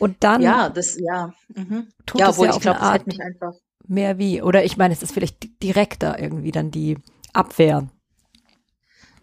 [0.01, 1.33] und dann Ja, das, ja.
[1.55, 1.87] Mhm.
[2.05, 3.53] tut Ja, es obwohl ja ich glaube, das hätte mich einfach.
[3.87, 6.97] mehr wie, oder ich meine, es ist vielleicht di- direkter irgendwie dann die
[7.33, 7.87] Abwehr.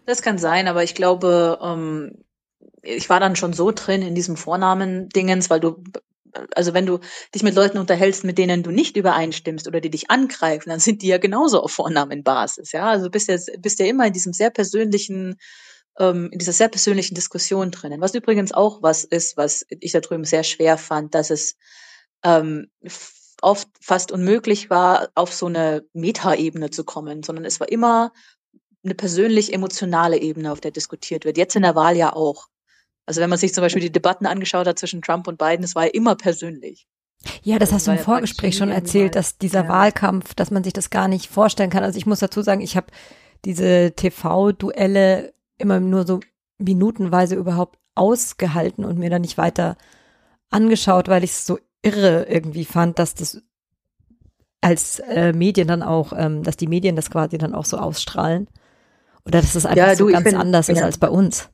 [0.05, 2.23] Das kann sein, aber ich glaube, ähm,
[2.81, 5.83] ich war dann schon so drin in diesem Vornamen-Dingens, weil du,
[6.55, 6.99] also wenn du
[7.35, 11.01] dich mit Leuten unterhältst, mit denen du nicht übereinstimmst oder die dich angreifen, dann sind
[11.01, 12.89] die ja genauso auf Vornamenbasis, ja.
[12.89, 15.35] Also bist ja, bist ja immer in diesem sehr persönlichen,
[15.97, 18.01] ähm, in dieser sehr persönlichen Diskussion drinnen.
[18.01, 21.57] Was übrigens auch was ist, was ich da drüben sehr schwer fand, dass es
[22.23, 22.67] ähm,
[23.41, 28.11] oft fast unmöglich war, auf so eine Metaebene zu kommen, sondern es war immer
[28.83, 31.37] eine persönlich emotionale Ebene, auf der diskutiert wird.
[31.37, 32.47] Jetzt in der Wahl ja auch.
[33.05, 35.75] Also wenn man sich zum Beispiel die Debatten angeschaut hat zwischen Trump und Biden, es
[35.75, 36.87] war ja immer persönlich.
[37.43, 39.69] Ja, das Also hast du im Vorgespräch schon erzählt, dass dieser Ja.
[39.69, 41.83] Wahlkampf, dass man sich das gar nicht vorstellen kann.
[41.83, 42.87] Also ich muss dazu sagen, ich habe
[43.45, 46.19] diese TV-Duelle immer nur so
[46.57, 49.77] minutenweise überhaupt ausgehalten und mir dann nicht weiter
[50.49, 53.41] angeschaut, weil ich es so irre irgendwie fand, dass das
[54.61, 58.47] als äh, Medien dann auch, ähm, dass die Medien das quasi dann auch so ausstrahlen.
[59.25, 60.85] Oder dass es einfach Ja, so du, ich ganz find- anders ist ja.
[60.85, 61.49] als bei uns.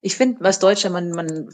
[0.00, 1.48] Ich finde, was Deutsche, man, man,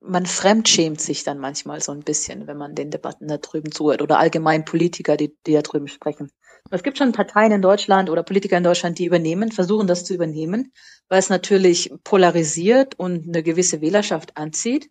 [0.00, 4.02] man fremdschämt sich dann manchmal so ein bisschen, wenn man den Debatten da drüben zuhört
[4.02, 6.30] oder allgemein Politiker, die, die da drüben sprechen.
[6.70, 10.14] Es gibt schon Parteien in Deutschland oder Politiker in Deutschland, die übernehmen, versuchen das zu
[10.14, 10.72] übernehmen,
[11.08, 14.90] weil es natürlich polarisiert und eine gewisse Wählerschaft anzieht.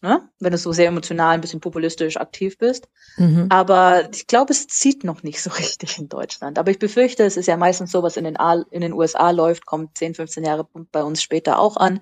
[0.00, 0.28] Ne?
[0.38, 2.88] Wenn du so sehr emotional, ein bisschen populistisch aktiv bist.
[3.16, 3.46] Mhm.
[3.50, 6.58] Aber ich glaube, es zieht noch nicht so richtig in Deutschland.
[6.58, 9.30] Aber ich befürchte, es ist ja meistens so, was in den, A in den USA
[9.30, 12.00] läuft, kommt 10, 15 Jahre bei uns später auch an.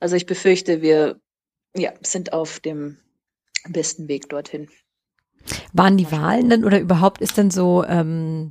[0.00, 1.20] Also ich befürchte, wir
[1.76, 2.98] ja, sind auf dem
[3.68, 4.68] besten Weg dorthin.
[5.72, 8.50] Waren die Wahlen denn oder überhaupt ist denn so, ähm,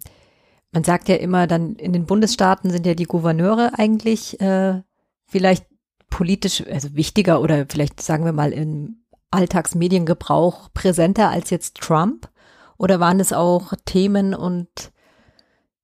[0.72, 4.82] man sagt ja immer dann, in den Bundesstaaten sind ja die Gouverneure eigentlich äh,
[5.26, 5.66] vielleicht
[6.10, 9.02] politisch, also wichtiger oder vielleicht sagen wir mal im
[9.32, 12.30] Alltagsmediengebrauch präsenter als jetzt Trump?
[12.78, 14.68] Oder waren es auch Themen und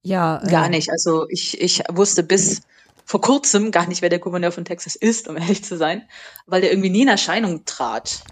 [0.02, 0.41] ja.
[0.43, 0.89] äh, Gar nicht.
[0.91, 2.62] Also ich, ich wusste bis
[3.06, 6.04] vor kurzem gar nicht, wer der Gouverneur von Texas ist, um ehrlich zu sein,
[6.46, 8.24] weil der irgendwie nie in Erscheinung trat.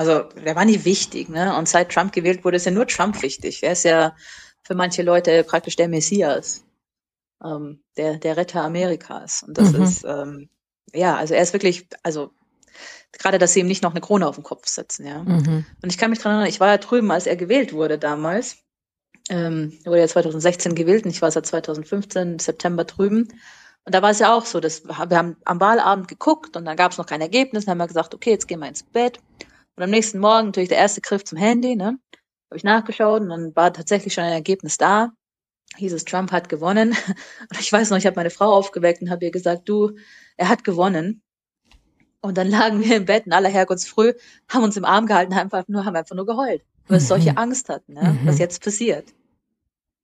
[0.00, 1.54] Also der war nie wichtig, ne?
[1.58, 3.62] Und seit Trump gewählt wurde, ist ja nur Trump wichtig.
[3.62, 4.16] Er ist ja
[4.62, 6.64] für manche Leute praktisch der Messias,
[7.44, 9.42] ähm, der, der Retter Amerikas.
[9.42, 9.82] Und das Mhm.
[9.82, 10.48] ist, ähm,
[10.94, 12.30] ja, also er ist wirklich, also
[13.12, 15.22] gerade, dass sie ihm nicht noch eine Krone auf dem Kopf setzen, ja.
[15.22, 15.66] Mhm.
[15.82, 18.56] Und ich kann mich dran erinnern, ich war ja drüben, als er gewählt wurde damals.
[19.28, 23.28] Ähm, er wurde ja 2016 gewählt und ich war seit 2015 September drüben.
[23.84, 26.76] Und da war es ja auch so, dass wir haben am Wahlabend geguckt und dann
[26.78, 27.66] gab es noch kein Ergebnis.
[27.66, 29.20] Dann haben wir gesagt, okay, jetzt gehen wir ins Bett.
[29.80, 31.98] Und am nächsten Morgen natürlich der erste Griff zum Handy, ne?
[32.50, 35.12] Habe ich nachgeschaut und dann war tatsächlich schon ein Ergebnis da.
[35.76, 36.90] Hieß es, Trump hat gewonnen.
[37.50, 39.92] Und ich weiß noch, ich habe meine Frau aufgeweckt und habe ihr gesagt, du,
[40.36, 41.22] er hat gewonnen.
[42.20, 44.12] Und dann lagen wir im Bett in aller Herrgottsfrüh,
[44.50, 47.06] haben uns im Arm gehalten, haben einfach nur, haben einfach nur geheult, weil wir Mhm.
[47.06, 48.18] solche Angst hatten, ne?
[48.20, 48.26] Mhm.
[48.26, 49.14] was jetzt passiert.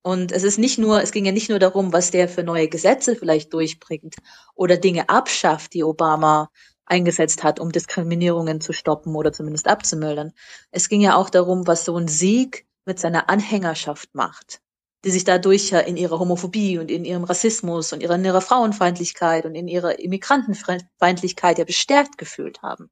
[0.01, 2.67] Und es ist nicht nur, es ging ja nicht nur darum, was der für neue
[2.67, 4.15] Gesetze vielleicht durchbringt
[4.55, 6.49] oder Dinge abschafft, die Obama
[6.87, 10.33] eingesetzt hat, um Diskriminierungen zu stoppen oder zumindest abzumildern.
[10.71, 14.61] Es ging ja auch darum, was so ein Sieg mit seiner Anhängerschaft macht,
[15.05, 19.45] die sich dadurch ja in ihrer Homophobie und in ihrem Rassismus und in ihrer Frauenfeindlichkeit
[19.45, 22.89] und in ihrer Immigrantenfeindlichkeit ja bestärkt gefühlt haben.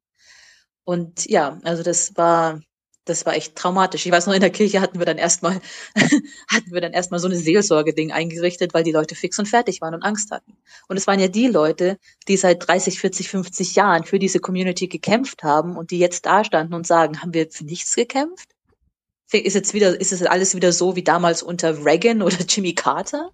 [0.83, 2.61] Und ja, also das war,
[3.05, 4.05] das war echt traumatisch.
[4.05, 5.61] Ich weiß noch, in der Kirche hatten wir dann erstmal,
[6.47, 9.93] hatten wir dann erstmal so eine Seelsorge-Ding eingerichtet, weil die Leute fix und fertig waren
[9.93, 10.57] und Angst hatten.
[10.87, 14.87] Und es waren ja die Leute, die seit 30, 40, 50 Jahren für diese Community
[14.87, 18.49] gekämpft haben und die jetzt da standen und sagen, haben wir für nichts gekämpft?
[19.31, 23.31] Ist jetzt wieder, ist es alles wieder so wie damals unter Reagan oder Jimmy Carter?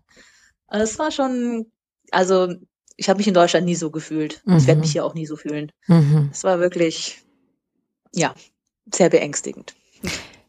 [0.67, 1.71] Es war schon,
[2.11, 2.53] also
[2.97, 4.41] ich habe mich in Deutschland nie so gefühlt.
[4.45, 4.57] Mhm.
[4.57, 5.71] Ich werde mich hier auch nie so fühlen.
[5.87, 6.29] Mhm.
[6.31, 7.23] Es war wirklich,
[8.13, 8.33] ja,
[8.93, 9.75] sehr beängstigend.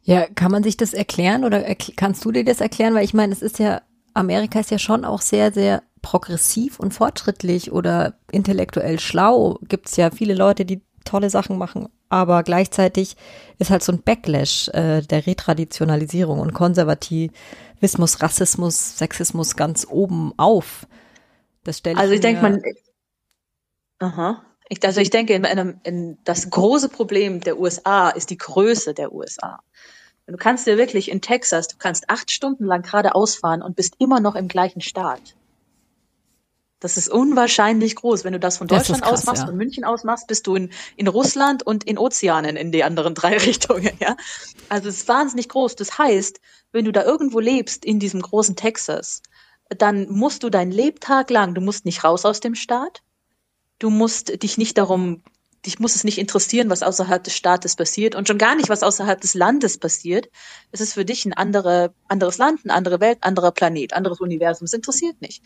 [0.05, 1.63] Ja, kann man sich das erklären oder
[1.97, 2.95] kannst du dir das erklären?
[2.95, 3.83] Weil ich meine, es ist ja,
[4.15, 9.59] Amerika ist ja schon auch sehr, sehr progressiv und fortschrittlich oder intellektuell schlau.
[9.63, 13.17] Gibt es ja viele Leute, die tolle Sachen machen, aber gleichzeitig
[13.59, 20.87] ist halt so ein Backlash äh, der Retraditionalisierung und Konservativismus, Rassismus, Sexismus ganz oben auf.
[21.65, 22.63] Das stelle ich Also ich denke, man.
[24.01, 24.45] Aha.
[24.69, 28.95] Ich, also ich denke, in einem, in das große Problem der USA ist die Größe
[28.95, 29.61] der USA.
[30.27, 33.97] Du kannst dir wirklich in Texas, du kannst acht Stunden lang geradeaus fahren und bist
[33.99, 35.35] immer noch im gleichen Staat.
[36.83, 38.25] Das ist unwahrscheinlich groß.
[38.25, 39.47] Wenn du das von Deutschland krass, aus machst, ja.
[39.47, 43.15] von München aus machst, bist du in, in Russland und in Ozeanen in die anderen
[43.15, 44.17] drei Richtungen, ja.
[44.69, 45.77] Also es ist wahnsinnig groß.
[45.77, 46.41] Das heißt,
[46.73, 49.23] wenn du da irgendwo lebst in diesem großen Texas,
[49.69, 53.03] dann musst du dein Lebtag lang, du musst nicht raus aus dem Staat,
[53.83, 55.25] Du musst dich nicht darum,
[55.67, 58.85] dich muss es nicht interessieren, was außerhalb des Staates passiert und schon gar nicht, was
[58.85, 60.29] außerhalb des Landes passiert.
[60.71, 64.67] Es ist für dich ein andere, anderes Land, eine andere Welt, anderer Planet, anderes Universum.
[64.67, 65.43] Es interessiert nicht.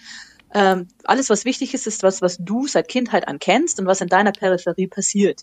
[0.52, 4.02] Ähm, alles, was wichtig ist, ist was, was du seit Kindheit an kennst und was
[4.02, 5.40] in deiner Peripherie passiert.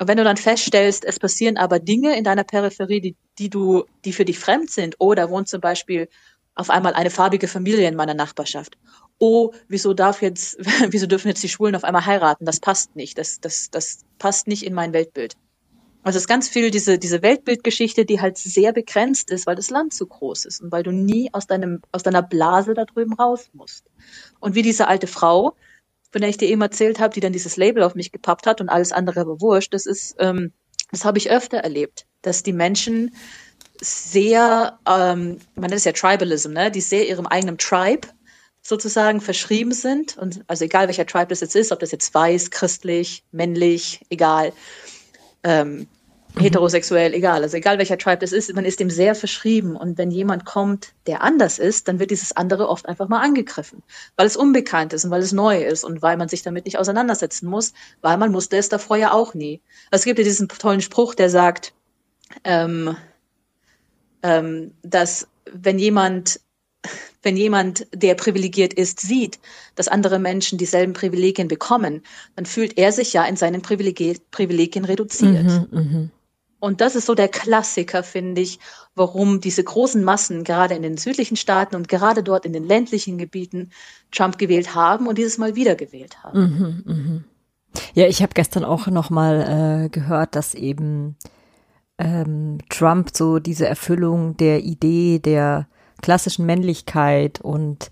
[0.00, 3.84] Und wenn du dann feststellst, es passieren aber Dinge in deiner Peripherie, die, die du,
[4.04, 6.08] die für dich fremd sind, oder wohnt zum Beispiel
[6.56, 8.76] auf einmal eine farbige Familie in meiner Nachbarschaft
[9.18, 10.58] oh, wieso darf jetzt,
[10.90, 12.44] wieso dürfen jetzt die Schwulen auf einmal heiraten?
[12.44, 13.18] Das passt nicht.
[13.18, 15.34] Das, das, das passt nicht in mein Weltbild.
[16.02, 19.68] Also es ist ganz viel diese, diese Weltbildgeschichte, die halt sehr begrenzt ist, weil das
[19.68, 23.14] Land zu groß ist und weil du nie aus deinem, aus deiner Blase da drüben
[23.14, 23.84] raus musst.
[24.38, 25.54] Und wie diese alte Frau,
[26.10, 28.60] von der ich dir eben erzählt habe, die dann dieses Label auf mich gepappt hat
[28.60, 30.52] und alles andere aber wurscht, das ist, ähm,
[30.90, 33.14] das habe ich öfter erlebt, dass die Menschen
[33.80, 38.08] sehr, ähm, man nennt es ja Tribalism, ne, die sehr ihrem eigenen Tribe
[38.68, 40.18] sozusagen verschrieben sind.
[40.18, 44.52] Und also egal welcher Tribe das jetzt ist, ob das jetzt weiß, christlich, männlich, egal,
[45.42, 45.88] ähm,
[46.34, 46.40] mhm.
[46.40, 47.42] heterosexuell, egal.
[47.42, 49.74] Also egal welcher Tribe das ist, man ist dem sehr verschrieben.
[49.74, 53.82] Und wenn jemand kommt, der anders ist, dann wird dieses andere oft einfach mal angegriffen,
[54.16, 56.78] weil es unbekannt ist und weil es neu ist und weil man sich damit nicht
[56.78, 59.62] auseinandersetzen muss, weil man musste es davor ja auch nie.
[59.90, 61.72] Also es gibt ja diesen tollen Spruch, der sagt,
[62.44, 62.96] ähm,
[64.22, 66.40] ähm, dass wenn jemand
[67.22, 69.38] wenn jemand, der privilegiert ist, sieht,
[69.74, 72.02] dass andere Menschen dieselben Privilegien bekommen,
[72.36, 75.44] dann fühlt er sich ja in seinen Privilegien, Privilegien reduziert.
[75.44, 76.08] Mhm, mh.
[76.60, 78.58] Und das ist so der Klassiker, finde ich,
[78.96, 83.16] warum diese großen Massen gerade in den südlichen Staaten und gerade dort in den ländlichen
[83.16, 83.70] Gebieten
[84.10, 86.40] Trump gewählt haben und dieses Mal wieder gewählt haben.
[86.40, 87.24] Mhm, mh.
[87.94, 91.16] Ja, ich habe gestern auch noch mal äh, gehört, dass eben
[91.98, 95.68] ähm, Trump so diese Erfüllung der Idee der
[96.02, 97.90] klassischen Männlichkeit und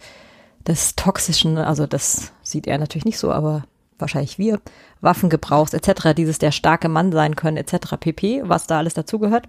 [0.66, 3.64] des toxischen, also das sieht er natürlich nicht so, aber
[3.98, 4.60] wahrscheinlich wir,
[5.00, 7.96] Waffengebrauchs etc., dieses der starke Mann sein können etc.
[7.98, 9.48] pp, was da alles dazugehört.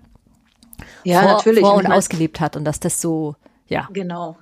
[1.03, 1.61] Ja, vor, natürlich.
[1.61, 3.35] Vor und ausgelebt hat und dass das so,
[3.67, 3.87] ja.
[3.91, 4.37] Genau.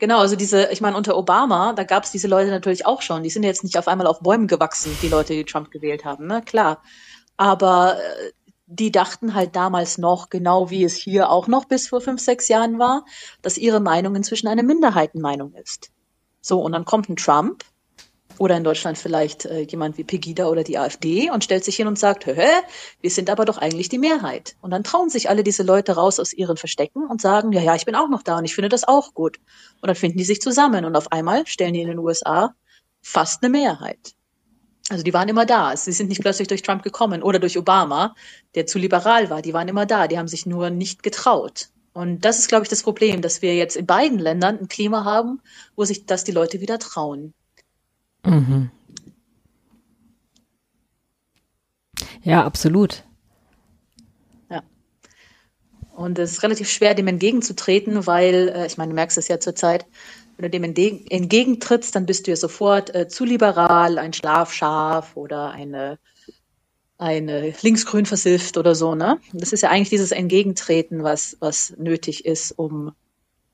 [0.00, 3.22] Genau, also diese, ich meine, unter Obama, da gab es diese Leute natürlich auch schon.
[3.22, 6.26] Die sind jetzt nicht auf einmal auf Bäumen gewachsen, die Leute, die Trump gewählt haben,
[6.26, 6.42] ne?
[6.42, 6.82] Klar.
[7.36, 8.32] Aber äh,
[8.70, 12.46] die dachten halt damals noch, genau wie es hier auch noch bis vor fünf, sechs
[12.46, 13.04] Jahren war,
[13.42, 15.90] dass ihre Meinung inzwischen eine Minderheitenmeinung ist.
[16.40, 17.64] So, und dann kommt ein Trump
[18.38, 21.88] oder in Deutschland vielleicht äh, jemand wie Pegida oder die AfD und stellt sich hin
[21.88, 22.46] und sagt, hä,
[23.00, 24.54] wir sind aber doch eigentlich die Mehrheit.
[24.60, 27.74] Und dann trauen sich alle diese Leute raus aus ihren Verstecken und sagen, ja, ja,
[27.74, 29.38] ich bin auch noch da und ich finde das auch gut.
[29.82, 32.54] Und dann finden die sich zusammen und auf einmal stellen die in den USA
[33.02, 34.14] fast eine Mehrheit.
[34.90, 35.76] Also die waren immer da.
[35.76, 38.16] Sie sind nicht plötzlich durch Trump gekommen oder durch Obama,
[38.56, 39.40] der zu liberal war.
[39.40, 40.08] Die waren immer da.
[40.08, 41.68] Die haben sich nur nicht getraut.
[41.92, 45.04] Und das ist, glaube ich, das Problem, dass wir jetzt in beiden Ländern ein Klima
[45.04, 45.40] haben,
[45.76, 47.34] wo sich das die Leute wieder trauen.
[48.24, 48.70] Mhm.
[52.22, 53.04] Ja, absolut.
[54.50, 54.64] Ja.
[55.94, 59.38] Und es ist relativ schwer, dem entgegenzutreten, weil, äh, ich meine, du merkst es ja
[59.38, 59.86] zurzeit,
[60.40, 60.64] wenn du dem
[61.10, 65.98] entgegentrittst, dann bist du ja sofort äh, zu liberal, ein Schlafschaf oder eine,
[66.96, 68.94] eine linksgrün versifft oder so.
[68.94, 69.18] Ne?
[69.34, 72.92] Das ist ja eigentlich dieses Entgegentreten, was, was nötig ist, um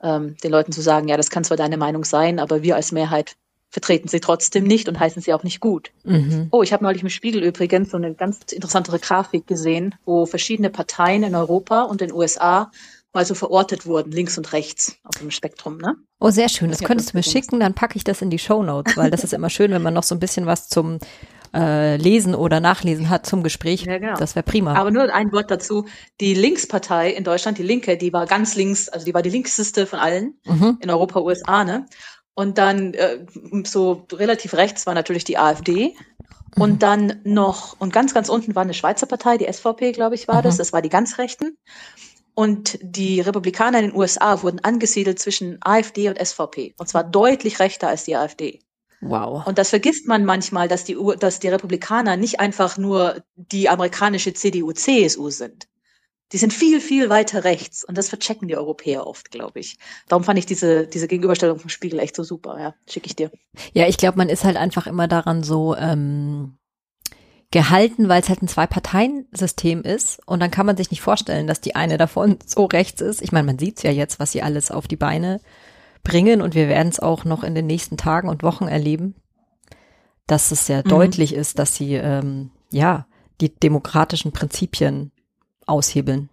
[0.01, 2.93] ähm, den Leuten zu sagen, ja, das kann zwar deine Meinung sein, aber wir als
[2.93, 3.35] Mehrheit
[3.69, 5.91] vertreten sie trotzdem nicht und heißen sie auch nicht gut.
[6.05, 6.49] Mhm.
[6.53, 10.71] Oh, ich habe neulich im Spiegel übrigens so eine ganz interessantere Grafik gesehen, wo verschiedene
[10.71, 12.71] Parteien in Europa und in den USA
[13.17, 15.79] mal so verortet wurden, links und rechts auf dem Spektrum.
[15.79, 15.97] Ne?
[16.21, 16.71] Oh, sehr schön.
[16.71, 19.25] Das könntest du mir schicken, dann packe ich das in die Show Notes, weil das
[19.25, 20.99] ist immer schön, wenn man noch so ein bisschen was zum
[21.55, 23.83] äh, Lesen oder Nachlesen hat zum Gespräch.
[23.83, 24.17] Ja, genau.
[24.17, 24.75] Das wäre prima.
[24.75, 25.87] Aber nur ein Wort dazu.
[26.21, 29.87] Die Linkspartei in Deutschland, die Linke, die war ganz links, also die war die linkseste
[29.87, 30.79] von allen mhm.
[30.81, 31.87] in Europa, USA, ne?
[32.35, 33.25] Und dann äh,
[33.65, 35.95] so relativ rechts war natürlich die AfD.
[36.55, 36.63] Mhm.
[36.63, 40.29] Und dann noch, und ganz, ganz unten war eine Schweizer Partei, die SVP, glaube ich,
[40.29, 40.45] war mhm.
[40.45, 40.59] das.
[40.59, 41.57] Das war die ganz Rechten.
[42.39, 46.75] Und die Republikaner in den USA wurden angesiedelt zwischen AfD und SVP.
[46.77, 48.61] Und zwar deutlich rechter als die AfD.
[49.01, 49.47] Wow.
[49.47, 54.35] Und das vergisst man manchmal, dass die, dass die Republikaner nicht einfach nur die amerikanische
[54.35, 55.67] CDU, CSU sind.
[56.33, 57.85] Die sind viel, viel weiter rechts.
[57.85, 59.79] Und das verchecken die Europäer oft, glaube ich.
[60.07, 62.61] Darum fand ich diese, diese Gegenüberstellung vom Spiegel echt so super.
[62.61, 63.31] Ja, schicke ich dir.
[63.73, 66.59] Ja, ich glaube, man ist halt einfach immer daran so, ähm,
[67.51, 70.21] gehalten, weil es halt ein Zwei-Parteien-System ist.
[70.27, 73.23] Und dann kann man sich nicht vorstellen, dass die eine davon so rechts ist.
[73.23, 75.41] Ich meine, man sieht es ja jetzt, was sie alles auf die Beine
[76.03, 76.43] bringen.
[76.43, 79.15] Und wir werden es auch noch in den nächsten Tagen und Wochen erleben,
[80.27, 80.91] dass es sehr mhm.
[80.91, 83.07] deutlich ist, dass sie ähm, ja
[83.41, 85.13] die demokratischen Prinzipien
[85.67, 86.31] aushebeln.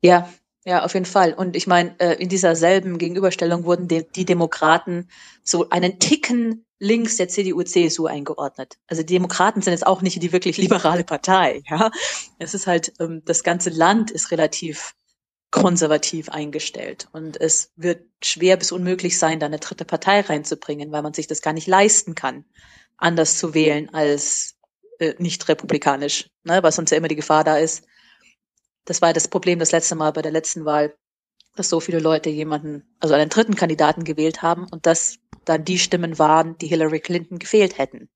[0.00, 0.28] Ja,
[0.68, 1.32] ja, auf jeden Fall.
[1.32, 5.08] Und ich meine, äh, in dieser selben Gegenüberstellung wurden die, Demokraten
[5.42, 8.76] so einen Ticken links der CDU, CSU eingeordnet.
[8.86, 11.62] Also die Demokraten sind jetzt auch nicht die wirklich liberale Partei.
[11.70, 11.90] Ja,
[12.38, 14.94] es ist halt ähm, das ganze Land ist relativ
[15.50, 21.00] konservativ eingestellt und es wird schwer bis unmöglich sein, da eine dritte Partei reinzubringen, weil
[21.00, 22.44] man sich das gar nicht leisten kann,
[22.98, 24.58] anders zu wählen als
[24.98, 27.86] äh, nicht republikanisch, ne, was sonst ja immer die Gefahr da ist,
[28.88, 30.94] das war das Problem das letzte Mal bei der letzten Wahl,
[31.56, 35.78] dass so viele Leute jemanden, also einen dritten Kandidaten gewählt haben und das dann die
[35.78, 38.08] Stimmen waren, die Hillary Clinton gefehlt hätten.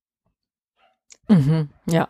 [1.29, 2.09] Mhm, ja.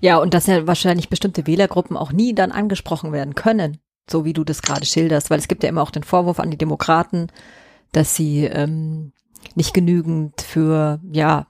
[0.00, 4.32] Ja, und dass ja wahrscheinlich bestimmte Wählergruppen auch nie dann angesprochen werden können, so wie
[4.32, 7.26] du das gerade schilderst, weil es gibt ja immer auch den Vorwurf an die Demokraten,
[7.90, 9.12] dass sie ähm,
[9.56, 11.48] nicht genügend für, ja,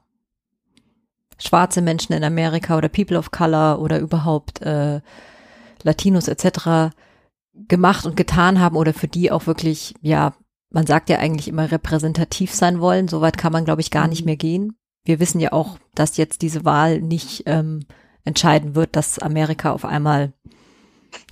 [1.38, 5.00] schwarze Menschen in Amerika oder People of Color oder überhaupt äh,
[5.82, 6.94] Latinos etc.
[7.54, 10.34] gemacht und getan haben oder für die auch wirklich, ja,
[10.70, 13.08] man sagt ja eigentlich immer repräsentativ sein wollen.
[13.08, 14.26] Soweit kann man, glaube ich, gar nicht mhm.
[14.26, 14.78] mehr gehen.
[15.04, 17.84] Wir wissen ja auch, dass jetzt diese Wahl nicht ähm,
[18.24, 20.32] entscheiden wird, dass Amerika auf einmal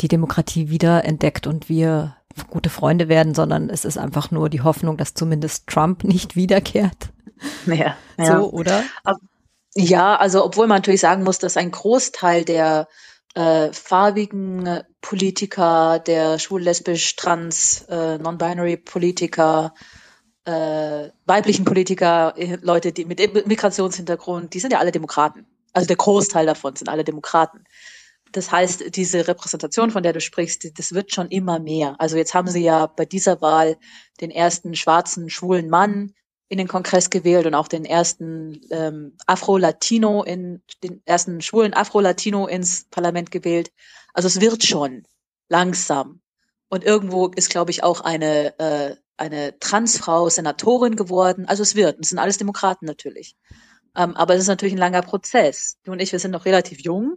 [0.00, 2.16] die Demokratie wieder entdeckt und wir
[2.50, 7.11] gute Freunde werden, sondern es ist einfach nur die Hoffnung, dass zumindest Trump nicht wiederkehrt.
[7.66, 8.40] Ja, ja.
[8.40, 8.83] So, oder?
[9.74, 12.88] Ja, also obwohl man natürlich sagen muss, dass ein Großteil der
[13.35, 19.75] äh, farbigen Politiker, der schwul, lesbisch, trans, äh, non-binary Politiker,
[20.44, 25.47] äh, weiblichen Politiker, äh, Leute, die mit Migrationshintergrund, die sind ja alle Demokraten.
[25.73, 27.64] Also der Großteil davon sind alle Demokraten.
[28.31, 31.97] Das heißt, diese Repräsentation, von der du sprichst, das wird schon immer mehr.
[32.01, 33.77] Also jetzt haben sie ja bei dieser Wahl
[34.20, 36.14] den ersten schwarzen, schwulen Mann
[36.48, 42.46] in den Kongress gewählt und auch den ersten ähm, Afro-Latino in den ersten schwulen Afro-Latino
[42.46, 43.72] ins Parlament gewählt.
[44.12, 45.04] Also es wird schon
[45.48, 46.20] langsam.
[46.68, 51.46] Und irgendwo ist, glaube ich, auch eine äh, eine Transfrau Senatorin geworden.
[51.46, 52.00] Also es wird.
[52.00, 53.37] Das sind alles Demokraten natürlich.
[53.96, 55.78] Ähm, aber es ist natürlich ein langer Prozess.
[55.85, 57.16] Du und ich, wir sind noch relativ jung.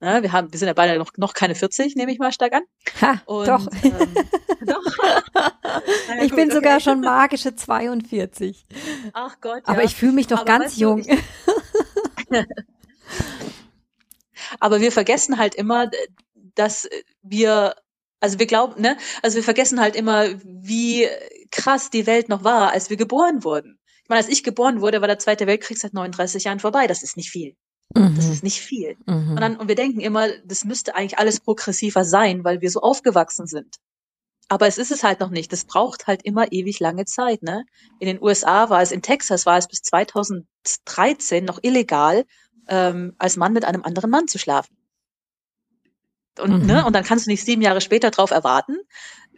[0.00, 0.22] Ne?
[0.22, 2.62] Wir haben, wir sind ja beide noch, noch keine 40, nehme ich mal stark an.
[3.00, 3.66] Ha, und, doch.
[3.82, 4.14] Ähm,
[4.66, 4.84] doch.
[6.08, 6.54] naja, ich gut, bin okay.
[6.54, 8.66] sogar schon magische 42.
[9.14, 9.62] Ach Gott.
[9.66, 9.72] Ja.
[9.72, 11.02] Aber ich fühle mich doch Aber ganz jung.
[11.02, 11.16] Du,
[14.60, 15.90] Aber wir vergessen halt immer,
[16.54, 16.88] dass
[17.22, 17.74] wir,
[18.20, 21.08] also wir glauben, ne, also wir vergessen halt immer, wie
[21.50, 23.78] krass die Welt noch war, als wir geboren wurden.
[24.02, 26.86] Ich meine, als ich geboren wurde, war der Zweite Weltkrieg seit 39 Jahren vorbei.
[26.86, 27.56] Das ist nicht viel.
[27.94, 28.16] Mhm.
[28.16, 28.96] Das ist nicht viel.
[29.06, 29.30] Mhm.
[29.30, 32.80] Und, dann, und wir denken immer, das müsste eigentlich alles progressiver sein, weil wir so
[32.80, 33.76] aufgewachsen sind.
[34.48, 35.52] Aber es ist es halt noch nicht.
[35.52, 37.42] Das braucht halt immer ewig lange Zeit.
[37.42, 37.64] Ne?
[37.98, 42.24] In den USA war es, in Texas war es bis 2013 noch illegal,
[42.68, 44.76] ähm, als Mann mit einem anderen Mann zu schlafen.
[46.38, 46.66] Und, ne, mhm.
[46.66, 48.76] ne, und dann kannst du nicht sieben Jahre später darauf erwarten,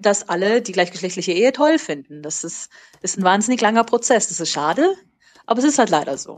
[0.01, 2.23] dass alle die gleichgeschlechtliche Ehe toll finden.
[2.23, 2.71] Das ist,
[3.03, 4.29] ist ein wahnsinnig langer Prozess.
[4.29, 4.95] Das ist schade,
[5.47, 6.37] aber es ist halt leider so.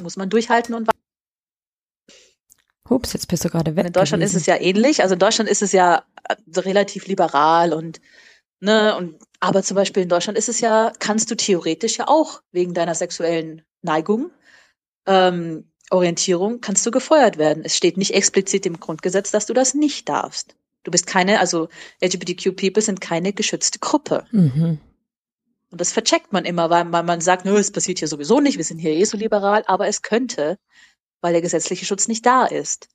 [0.00, 0.88] Muss man durchhalten und
[2.88, 3.86] Ups, jetzt bist du gerade weg.
[3.86, 4.36] In Deutschland gewesen.
[4.36, 5.02] ist es ja ähnlich.
[5.02, 8.00] Also in Deutschland ist es ja äh, relativ liberal und
[8.60, 12.42] ne und aber zum Beispiel in Deutschland ist es ja, kannst du theoretisch ja auch
[12.50, 14.30] wegen deiner sexuellen Neigung
[15.08, 17.64] ähm, Orientierung kannst du gefeuert werden.
[17.64, 20.54] Es steht nicht explizit im Grundgesetz, dass du das nicht darfst.
[20.84, 21.68] Du bist keine, also
[22.02, 24.26] LGBTQ-People sind keine geschützte Gruppe.
[24.30, 24.78] Mhm.
[25.70, 28.64] Und das vercheckt man immer, weil man, sagt, nö, es passiert hier sowieso nicht, wir
[28.64, 30.58] sind hier eh so liberal, aber es könnte,
[31.20, 32.88] weil der gesetzliche Schutz nicht da ist.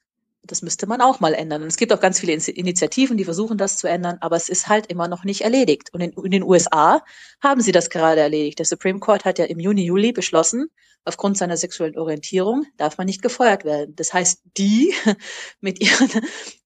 [0.45, 1.61] Das müsste man auch mal ändern.
[1.61, 4.67] Und es gibt auch ganz viele Initiativen, die versuchen, das zu ändern, aber es ist
[4.67, 5.93] halt immer noch nicht erledigt.
[5.93, 7.01] Und in, in, den USA
[7.41, 8.59] haben sie das gerade erledigt.
[8.59, 10.69] Der Supreme Court hat ja im Juni, Juli beschlossen,
[11.05, 13.95] aufgrund seiner sexuellen Orientierung darf man nicht gefeuert werden.
[13.95, 14.93] Das heißt, die
[15.61, 16.09] mit, ihren,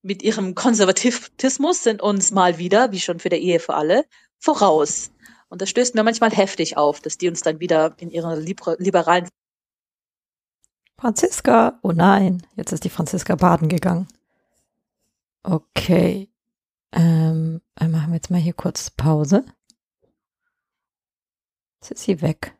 [0.01, 4.05] mit ihrem Konservatismus sind uns mal wieder, wie schon für der Ehe für alle,
[4.39, 5.11] voraus.
[5.49, 9.27] Und das stößt mir manchmal heftig auf, dass die uns dann wieder in ihren liberalen
[10.99, 14.07] Franziska, oh nein, jetzt ist die Franziska baden gegangen.
[15.43, 16.27] Okay.
[16.91, 19.45] Ähm, machen wir jetzt mal hier kurz Pause.
[21.81, 22.55] Jetzt ist sie weg.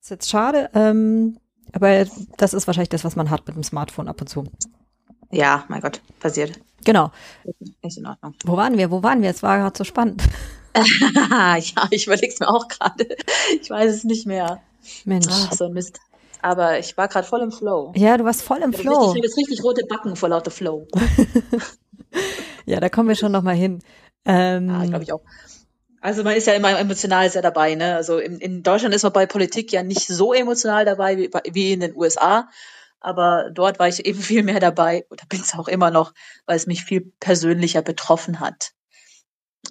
[0.00, 1.38] Ist jetzt schade, ähm,
[1.72, 2.04] aber
[2.36, 4.44] das ist wahrscheinlich das, was man hat mit dem Smartphone ab und zu.
[5.30, 6.60] Ja, mein Gott, passiert.
[6.84, 7.10] Genau.
[7.82, 8.34] Ist in Ordnung.
[8.44, 8.90] Wo waren wir?
[8.90, 9.30] Wo waren wir?
[9.30, 10.22] Es war gerade so spannend.
[11.30, 11.56] ja,
[11.90, 13.16] ich überlege es mir auch gerade.
[13.60, 14.60] Ich weiß es nicht mehr.
[15.04, 15.26] Mensch.
[15.30, 16.00] Ach, so ein Mist.
[16.42, 17.92] Aber ich war gerade voll im Flow.
[17.96, 18.92] Ja, du warst voll im ich Flow.
[18.92, 20.86] Richtig, ich habe jetzt richtig rote Backen vor lauter Flow.
[22.66, 23.82] ja, da kommen wir schon noch mal hin.
[24.26, 25.22] Ähm, ja, glaube ich auch.
[26.00, 27.74] Also man ist ja immer emotional sehr dabei.
[27.76, 27.96] Ne?
[27.96, 31.72] Also in, in Deutschland ist man bei Politik ja nicht so emotional dabei wie, wie
[31.72, 32.50] in den USA.
[33.00, 36.12] Aber dort war ich eben viel mehr dabei oder bin es auch immer noch,
[36.44, 38.72] weil es mich viel persönlicher betroffen hat.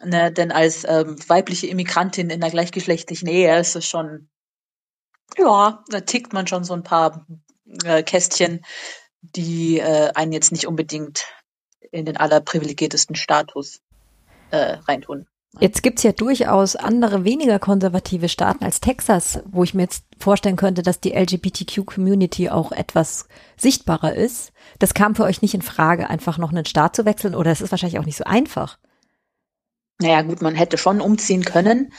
[0.06, 0.32] Ne?
[0.32, 4.30] Denn als ähm, weibliche Immigrantin in der gleichgeschlechtlichen Ehe ist es schon
[5.38, 7.26] ja, da tickt man schon so ein paar
[7.86, 8.62] äh, Kästchen,
[9.22, 11.26] die äh, einen jetzt nicht unbedingt
[11.92, 13.82] in den allerprivilegiertesten Status
[14.52, 15.26] äh, reintun.
[15.60, 20.56] Jetzt gibt's ja durchaus andere, weniger konservative Staaten als Texas, wo ich mir jetzt vorstellen
[20.56, 24.52] könnte, dass die LGBTQ-Community auch etwas sichtbarer ist.
[24.80, 27.62] Das kam für euch nicht in Frage, einfach noch einen Staat zu wechseln oder es
[27.62, 28.80] ist wahrscheinlich auch nicht so einfach.
[30.02, 31.94] Naja, gut, man hätte schon umziehen können,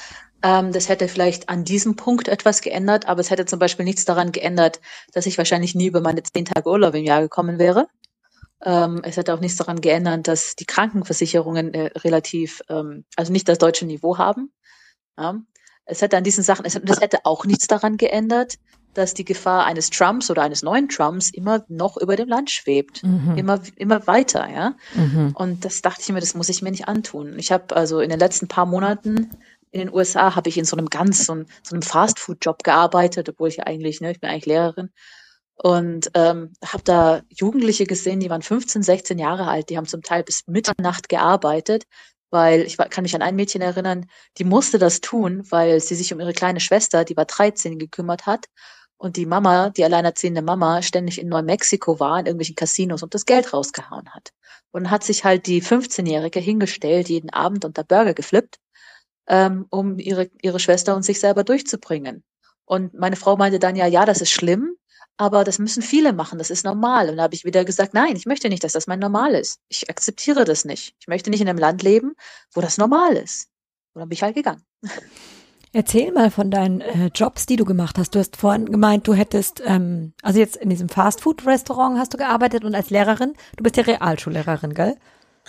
[0.44, 4.04] ähm, das hätte vielleicht an diesem Punkt etwas geändert, aber es hätte zum Beispiel nichts
[4.04, 4.80] daran geändert,
[5.12, 7.88] dass ich wahrscheinlich nie über meine zehn Tage Urlaub im Jahr gekommen wäre.
[8.62, 13.48] Ähm, es hätte auch nichts daran geändert, dass die Krankenversicherungen äh, relativ, ähm, also nicht
[13.48, 14.52] das deutsche Niveau haben.
[15.18, 15.40] Ja.
[15.86, 18.56] Es hätte an diesen Sachen, es, das hätte auch nichts daran geändert,
[18.94, 23.02] dass die Gefahr eines Trumps oder eines neuen Trumps immer noch über dem Land schwebt.
[23.02, 23.36] Mhm.
[23.36, 24.74] Immer, immer weiter, ja.
[24.94, 25.32] Mhm.
[25.34, 27.38] Und das dachte ich mir, das muss ich mir nicht antun.
[27.38, 29.30] Ich habe also in den letzten paar Monaten
[29.74, 33.28] in den USA habe ich in so einem ganz, so, einem, so einem Fastfood-Job gearbeitet,
[33.28, 34.90] obwohl ich ja eigentlich, ne, ich bin eigentlich Lehrerin.
[35.56, 40.02] Und ähm, habe da Jugendliche gesehen, die waren 15, 16 Jahre alt, die haben zum
[40.02, 41.84] Teil bis Mitternacht gearbeitet,
[42.30, 44.06] weil ich kann mich an ein Mädchen erinnern,
[44.38, 48.26] die musste das tun, weil sie sich um ihre kleine Schwester, die war 13, gekümmert
[48.26, 48.46] hat.
[49.04, 53.26] Und die Mama, die alleinerziehende Mama, ständig in Neumexiko war, in irgendwelchen Casinos und das
[53.26, 54.32] Geld rausgehauen hat.
[54.70, 58.58] Und hat sich halt die 15-Jährige hingestellt, jeden Abend unter Burger geflippt
[59.26, 62.24] ähm, um ihre, ihre Schwester und sich selber durchzubringen.
[62.64, 64.74] Und meine Frau meinte dann ja, ja, das ist schlimm,
[65.18, 67.10] aber das müssen viele machen, das ist normal.
[67.10, 69.60] Und da habe ich wieder gesagt, nein, ich möchte nicht, dass das mein Normal ist.
[69.68, 70.94] Ich akzeptiere das nicht.
[70.98, 72.14] Ich möchte nicht in einem Land leben,
[72.54, 73.48] wo das normal ist.
[73.92, 74.64] Und dann bin ich halt gegangen.
[75.74, 78.14] Erzähl mal von deinen äh, Jobs, die du gemacht hast.
[78.14, 82.64] Du hast vorhin gemeint, du hättest, ähm, also jetzt in diesem Fastfood-Restaurant hast du gearbeitet
[82.64, 84.96] und als Lehrerin, du bist ja Realschullehrerin, gell?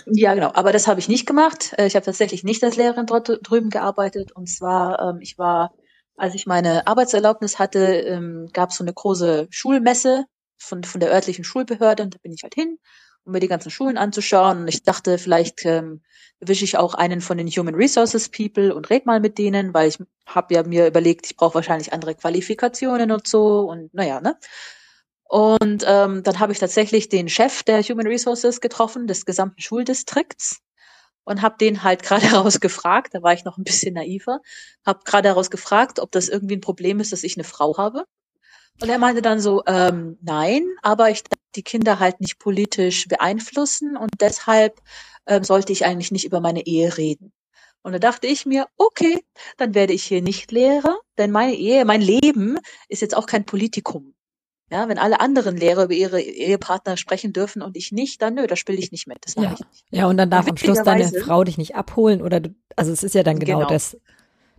[0.06, 0.50] Ja, genau.
[0.52, 1.74] Aber das habe ich nicht gemacht.
[1.78, 4.32] Äh, ich habe tatsächlich nicht als Lehrerin dort drüben gearbeitet.
[4.32, 5.72] Und zwar, ähm, ich war,
[6.16, 10.24] als ich meine Arbeitserlaubnis hatte, ähm, gab es so eine große Schulmesse
[10.58, 12.02] von, von der örtlichen Schulbehörde.
[12.02, 12.78] Und da bin ich halt hin,
[13.26, 14.62] um mir die ganzen Schulen anzuschauen.
[14.62, 16.02] Und ich dachte, vielleicht ähm,
[16.40, 19.88] erwische ich auch einen von den Human Resources People und red mal mit denen, weil
[19.88, 23.60] ich habe ja mir überlegt, ich brauche wahrscheinlich andere Qualifikationen und so.
[23.60, 24.36] Und naja, ne?
[25.24, 30.60] Und ähm, dann habe ich tatsächlich den Chef der Human Resources getroffen, des gesamten Schuldistrikts
[31.24, 34.40] und habe den halt gerade heraus gefragt, da war ich noch ein bisschen naiver,
[34.86, 38.04] habe gerade heraus gefragt, ob das irgendwie ein Problem ist, dass ich eine Frau habe.
[38.80, 43.08] Und er meinte dann so, ähm, nein, aber ich darf die Kinder halt nicht politisch
[43.08, 44.80] beeinflussen und deshalb
[45.26, 47.32] ähm, sollte ich eigentlich nicht über meine Ehe reden.
[47.82, 49.20] Und da dachte ich mir, okay,
[49.56, 52.58] dann werde ich hier nicht Lehrer, denn meine Ehe, mein Leben
[52.88, 54.14] ist jetzt auch kein Politikum.
[54.70, 58.48] Ja, wenn alle anderen Lehrer über ihre Ehepartner sprechen dürfen und ich nicht, dann nö,
[58.48, 59.18] da spiele ich nicht mit.
[59.20, 59.52] Das ja.
[59.52, 59.84] ich nicht.
[59.90, 63.04] Ja, und dann darf am Schluss deine Frau dich nicht abholen oder du, also es
[63.04, 63.68] ist ja dann genau, genau.
[63.68, 63.96] das,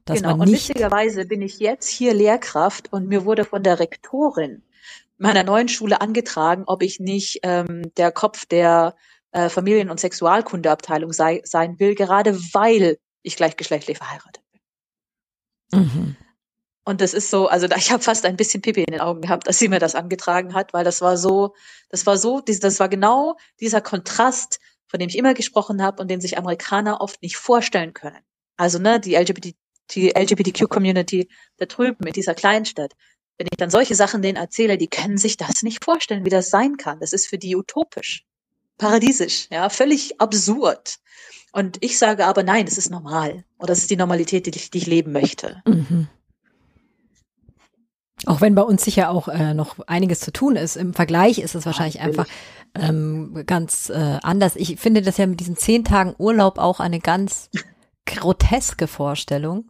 [0.10, 0.38] dass genau.
[0.38, 0.70] man nicht.
[0.70, 4.64] Und witzigerweise bin ich jetzt hier Lehrkraft und mir wurde von der Rektorin
[5.18, 8.96] meiner neuen Schule angetragen, ob ich nicht ähm, der Kopf der
[9.32, 15.82] äh, Familien- und Sexualkundeabteilung sei, sein will, gerade weil ich gleichgeschlechtlich verheiratet bin.
[15.82, 16.16] Mhm.
[16.86, 19.48] Und das ist so, also ich habe fast ein bisschen Pipi in den Augen gehabt,
[19.48, 21.54] als sie mir das angetragen hat, weil das war so,
[21.90, 26.10] das war so, das war genau dieser Kontrast, von dem ich immer gesprochen habe und
[26.10, 28.24] den sich Amerikaner oft nicht vorstellen können.
[28.56, 29.56] Also ne, die LGBT
[29.92, 32.94] die LGBTQ-Community da drüben in dieser Kleinstadt.
[33.38, 36.50] Wenn ich dann solche Sachen denen erzähle, die können sich das nicht vorstellen, wie das
[36.50, 37.00] sein kann.
[37.00, 38.26] Das ist für die utopisch,
[38.78, 40.98] paradiesisch, ja, völlig absurd.
[41.52, 43.44] Und ich sage aber, nein, das ist normal.
[43.58, 45.62] Und das ist die Normalität, die ich, die ich leben möchte.
[45.66, 46.08] Mhm.
[48.26, 50.76] Auch wenn bei uns sicher auch äh, noch einiges zu tun ist.
[50.76, 52.26] Im Vergleich ist es wahrscheinlich einfach
[52.74, 54.56] ähm, ganz äh, anders.
[54.56, 57.50] Ich finde das ja mit diesen zehn Tagen Urlaub auch eine ganz
[58.06, 59.70] groteske Vorstellung.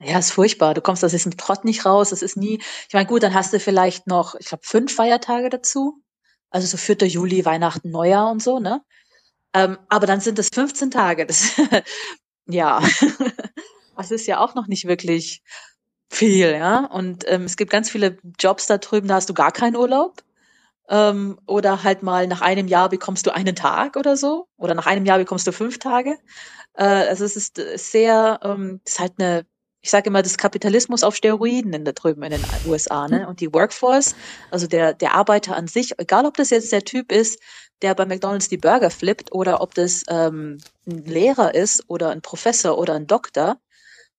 [0.00, 0.74] Ja, ist furchtbar.
[0.74, 2.12] Du kommst aus diesem Trott nicht raus.
[2.12, 5.48] Es ist nie, ich meine, gut, dann hast du vielleicht noch, ich glaube, fünf Feiertage
[5.48, 6.02] dazu.
[6.50, 7.06] Also so 4.
[7.08, 8.80] Juli, Weihnachten, Neujahr und so, ne?
[9.54, 11.26] Ähm, aber dann sind es 15 Tage.
[11.26, 11.52] Das,
[12.46, 12.80] ja,
[13.96, 15.42] das ist ja auch noch nicht wirklich
[16.10, 16.86] viel, ja.
[16.86, 20.22] Und ähm, es gibt ganz viele Jobs da drüben, da hast du gar keinen Urlaub.
[20.90, 24.48] Ähm, oder halt mal nach einem Jahr bekommst du einen Tag oder so.
[24.56, 26.18] Oder nach einem Jahr bekommst du fünf Tage.
[26.74, 29.46] Äh, also es ist sehr, ähm, ist halt eine,
[29.88, 33.26] ich sage immer, das Kapitalismus auf Steroiden in da drüben in den USA, ne?
[33.26, 34.14] Und die Workforce,
[34.50, 37.40] also der, der Arbeiter an sich, egal ob das jetzt der Typ ist,
[37.80, 42.20] der bei McDonalds die Burger flippt oder ob das ähm, ein Lehrer ist oder ein
[42.20, 43.62] Professor oder ein Doktor,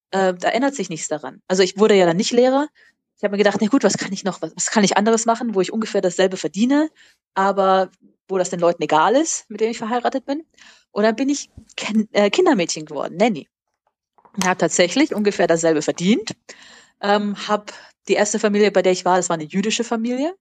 [0.10, 1.44] äh, da ändert sich nichts daran.
[1.48, 2.68] Also ich wurde ja dann nicht Lehrer.
[3.18, 5.28] Ich habe mir gedacht, na gut, was kann ich noch, was, was kann ich anderes
[5.28, 6.90] machen, wo ich ungefähr dasselbe verdiene,
[7.36, 7.92] aber
[8.28, 10.48] wo das den Leuten egal ist, mit denen ich verheiratet bin.
[10.90, 13.48] Und dann bin ich Ken äh, Kindermädchen geworden, Nanny.
[14.44, 16.32] Habe tatsächlich ungefähr dasselbe verdient.
[17.02, 17.66] Ähm, habe
[18.08, 20.36] die erste Familie, bei der ich war, das war eine jüdische Familie,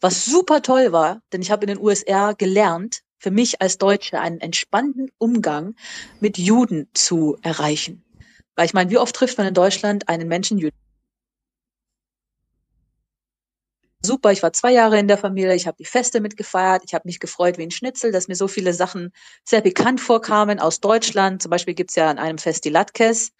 [0.00, 4.20] was super toll war, denn ich habe in den USA gelernt, für mich als Deutsche
[4.20, 5.76] einen entspannten Umgang
[6.18, 8.04] mit Juden zu erreichen.
[8.56, 10.81] Weil ich meine, wie oft trifft man in Deutschland einen Menschen Juden?
[14.04, 17.02] Super, ich war zwei Jahre in der Familie, ich habe die Feste mitgefeiert, ich habe
[17.06, 19.12] mich gefreut wie ein Schnitzel, dass mir so viele Sachen
[19.44, 21.40] sehr bekannt vorkamen aus Deutschland.
[21.40, 23.30] Zum Beispiel gibt's ja an einem Fest die Latkes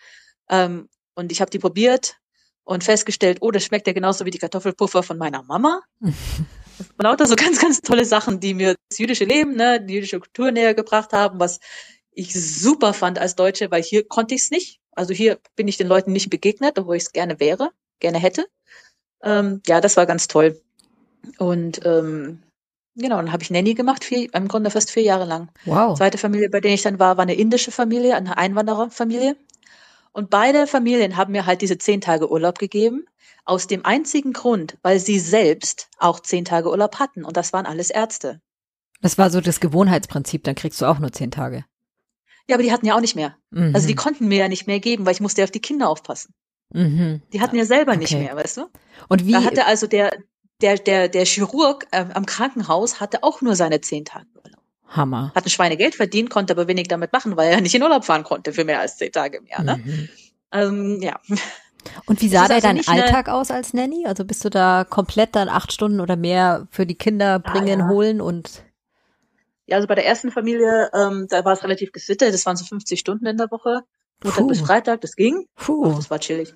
[0.48, 2.16] ähm, und ich habe die probiert
[2.64, 5.80] und festgestellt, oh, das schmeckt ja genauso wie die Kartoffelpuffer von meiner Mama.
[6.00, 10.20] und lauter so ganz, ganz tolle Sachen, die mir das jüdische Leben, ne, die jüdische
[10.20, 11.58] Kultur näher gebracht haben, was
[12.12, 14.80] ich super fand als Deutsche, weil hier konnte ich es nicht.
[14.92, 18.46] Also hier bin ich den Leuten nicht begegnet, obwohl ich es gerne wäre, gerne hätte.
[19.22, 20.60] Ähm, ja, das war ganz toll.
[21.38, 22.42] Und ähm,
[22.96, 25.48] genau, dann habe ich Nanny gemacht, vier, im Grunde fast vier Jahre lang.
[25.64, 25.96] Wow.
[25.96, 29.36] Zweite Familie, bei der ich dann war, war eine indische Familie, eine Einwandererfamilie.
[30.12, 33.06] Und beide Familien haben mir halt diese zehn Tage Urlaub gegeben,
[33.44, 37.24] aus dem einzigen Grund, weil sie selbst auch zehn Tage Urlaub hatten.
[37.24, 38.40] Und das waren alles Ärzte.
[39.00, 41.64] Das war so das Gewohnheitsprinzip, dann kriegst du auch nur zehn Tage.
[42.48, 43.36] Ja, aber die hatten ja auch nicht mehr.
[43.50, 43.74] Mhm.
[43.74, 45.88] Also die konnten mir ja nicht mehr geben, weil ich musste ja auf die Kinder
[45.88, 46.34] aufpassen.
[46.72, 47.22] Mhm.
[47.32, 48.00] Die hatten ja selber okay.
[48.00, 48.66] nicht mehr, weißt du?
[49.08, 49.32] Und wie?
[49.32, 50.12] Da hatte also der,
[50.60, 54.62] der, der, der Chirurg äh, am Krankenhaus hatte auch nur seine zehn Tage Urlaub.
[54.88, 55.32] Hammer.
[55.34, 58.24] Hat ein Schweinegeld verdient, konnte aber wenig damit machen, weil er nicht in Urlaub fahren
[58.24, 59.62] konnte für mehr als zehn Tage im Jahr.
[59.62, 59.76] Ne?
[59.84, 60.08] Mhm.
[60.52, 61.18] Ähm, ja.
[62.06, 64.06] Und wie sah da also dein Alltag aus als Nanny?
[64.06, 67.84] Also bist du da komplett dann acht Stunden oder mehr für die Kinder bringen, ah,
[67.84, 67.88] ja.
[67.88, 68.62] holen und
[69.66, 72.64] ja, also bei der ersten Familie, ähm, da war es relativ gesittet, das waren so
[72.64, 73.84] 50 Stunden in der Woche.
[74.24, 74.46] Montag Puh.
[74.48, 75.46] bis Freitag, das ging.
[75.56, 75.86] Puh.
[75.86, 76.54] Ach, das war chillig.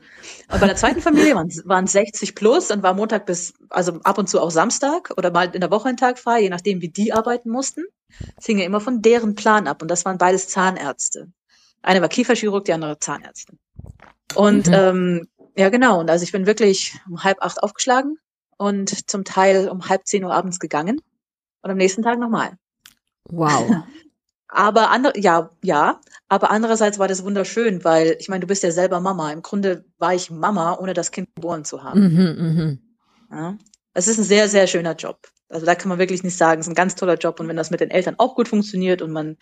[0.53, 4.19] Und bei der zweiten Familie waren es 60 plus und war Montag bis, also ab
[4.19, 6.89] und zu auch Samstag oder mal in der Woche ein Tag frei, je nachdem, wie
[6.89, 7.85] die arbeiten mussten.
[8.37, 11.33] Das hing ja immer von deren Plan ab und das waren beides Zahnärzte.
[11.83, 13.59] Eine war Kieferchirurg, die andere Zahnärztin.
[14.35, 14.75] Und mhm.
[14.75, 16.01] ähm, ja, genau.
[16.01, 18.19] Und also ich bin wirklich um halb acht aufgeschlagen
[18.57, 21.01] und zum Teil um halb zehn Uhr abends gegangen
[21.62, 22.57] und am nächsten Tag nochmal.
[23.25, 23.85] Wow.
[24.49, 28.71] Aber andere, ja, ja, aber andererseits war das wunderschön, weil ich meine, du bist ja
[28.71, 29.33] selber Mama.
[29.33, 32.01] Im Grunde war ich Mama, ohne das Kind geboren zu haben.
[32.01, 32.79] Mhm,
[33.31, 33.37] mh.
[33.37, 33.59] ja.
[33.95, 35.29] Es ist ein sehr, sehr schöner Job.
[35.49, 37.41] Also da kann man wirklich nicht sagen, es ist ein ganz toller Job.
[37.41, 39.37] Und wenn das mit den Eltern auch gut funktioniert und man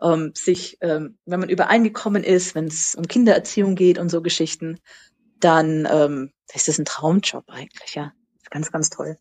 [0.00, 4.78] ähm, sich, ähm, wenn man übereingekommen ist, wenn es um Kindererziehung geht und so Geschichten,
[5.40, 8.12] dann ähm, ist das ein Traumjob eigentlich, ja.
[8.50, 9.18] Ganz, ganz toll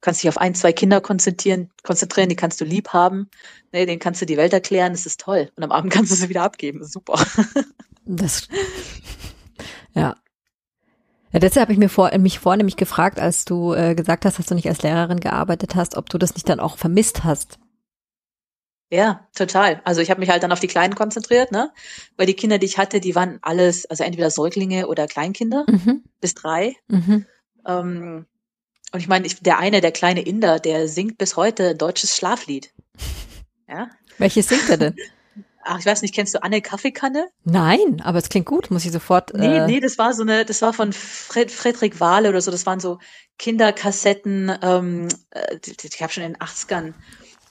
[0.00, 3.28] kannst dich auf ein, zwei Kinder konzentrieren, konzentrieren, die kannst du lieb haben,
[3.72, 5.50] ne, denen kannst du die Welt erklären, das ist toll.
[5.56, 7.24] Und am Abend kannst du sie wieder abgeben, super.
[8.10, 8.48] Das,
[9.92, 10.16] ja.
[11.30, 14.46] Ja, deshalb habe ich mir vor, mich vornehmlich gefragt, als du äh, gesagt hast, dass
[14.46, 17.58] du nicht als Lehrerin gearbeitet hast, ob du das nicht dann auch vermisst hast.
[18.90, 19.82] Ja, total.
[19.84, 21.70] Also ich habe mich halt dann auf die Kleinen konzentriert, ne?
[22.16, 26.04] Weil die Kinder, die ich hatte, die waren alles, also entweder Säuglinge oder Kleinkinder mhm.
[26.22, 26.74] bis drei.
[26.88, 27.26] Mhm.
[27.66, 28.26] Ähm,
[28.92, 32.16] und ich meine, ich, der eine, der kleine Inder, der singt bis heute ein deutsches
[32.16, 32.72] Schlaflied.
[33.70, 33.90] Ja?
[34.16, 34.96] Welches singt er denn?
[35.62, 37.28] Ach, ich weiß nicht, kennst du Anne Kaffeekanne?
[37.44, 39.34] Nein, aber es klingt gut, muss ich sofort.
[39.34, 42.50] Äh nee, nee, das war so eine, das war von Fred, Friedrich Wahle oder so,
[42.50, 42.98] das waren so
[43.38, 46.94] Kinderkassetten, ähm, äh, die, die, ich habe schon in den 80ern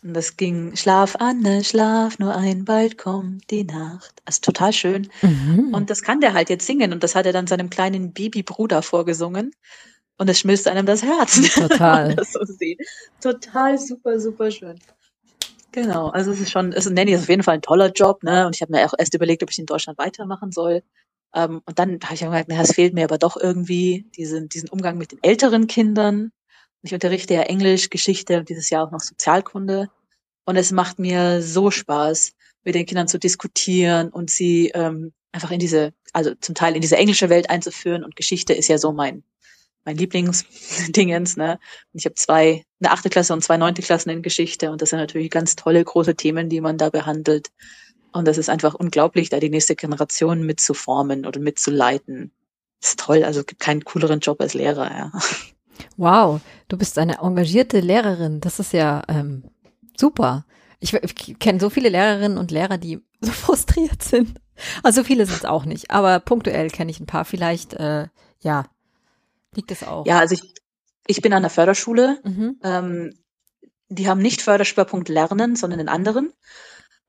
[0.03, 4.21] Und das ging, Schlaf, Anne, schlaf nur ein, bald kommt die Nacht.
[4.25, 5.09] Also total schön.
[5.21, 5.69] Mhm.
[5.73, 6.93] Und das kann der halt jetzt singen.
[6.93, 9.51] Und das hat er dann seinem kleinen Babybruder vorgesungen.
[10.17, 11.53] Und es schmilzt einem das Herz.
[11.53, 12.15] Total.
[12.15, 12.43] das so
[13.21, 14.79] Total super, super schön.
[15.71, 18.47] Genau, also es ist schon, es Nanny ist auf jeden Fall ein toller Job, ne?
[18.47, 20.81] Und ich habe mir auch erst überlegt, ob ich in Deutschland weitermachen soll.
[21.35, 24.69] Ähm, und dann habe ich gemerkt, na, es fehlt mir aber doch irgendwie diesen, diesen
[24.69, 26.31] Umgang mit den älteren Kindern.
[26.81, 29.89] Ich unterrichte ja Englisch, Geschichte und dieses Jahr auch noch Sozialkunde.
[30.45, 35.51] Und es macht mir so Spaß, mit den Kindern zu diskutieren und sie ähm, einfach
[35.51, 38.03] in diese, also zum Teil in diese englische Welt einzuführen.
[38.03, 39.23] Und Geschichte ist ja so mein
[39.87, 41.37] mein Lieblingsdingens.
[41.37, 41.59] Ne?
[41.93, 44.99] Ich habe zwei, eine achte Klasse und zwei neunte Klassen in Geschichte und das sind
[44.99, 47.47] natürlich ganz tolle große Themen, die man da behandelt.
[48.11, 52.33] Und das ist einfach unglaublich, da die nächste Generation mitzuformen oder mitzuleiten.
[52.81, 55.11] Das ist toll, also gibt keinen cooleren Job als Lehrer, ja.
[55.95, 58.41] Wow, du bist eine engagierte Lehrerin.
[58.41, 59.43] Das ist ja ähm,
[59.95, 60.45] super.
[60.79, 64.37] Ich, ich kenne so viele Lehrerinnen und Lehrer, die so frustriert sind.
[64.83, 67.25] Also viele sind es auch nicht, aber punktuell kenne ich ein paar.
[67.25, 68.07] Vielleicht, äh,
[68.39, 68.65] ja,
[69.55, 70.05] Liegt es auch?
[70.05, 70.53] Ja, also ich,
[71.07, 72.19] ich bin an der Förderschule.
[72.23, 72.59] Mhm.
[72.63, 73.13] Ähm,
[73.89, 76.33] die haben nicht Förderschwerpunkt Lernen, sondern einen anderen.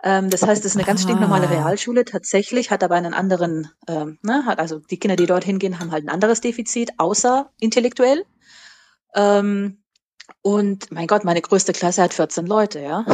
[0.03, 4.19] Ähm, das heißt, es ist eine ganz stinknormale Realschule tatsächlich, hat aber einen anderen, ähm,
[4.23, 8.25] ne, hat also die Kinder, die dorthin gehen, haben halt ein anderes Defizit, außer intellektuell.
[9.15, 9.78] Ähm,
[10.43, 13.05] und mein Gott, meine größte Klasse hat 14 Leute, ja.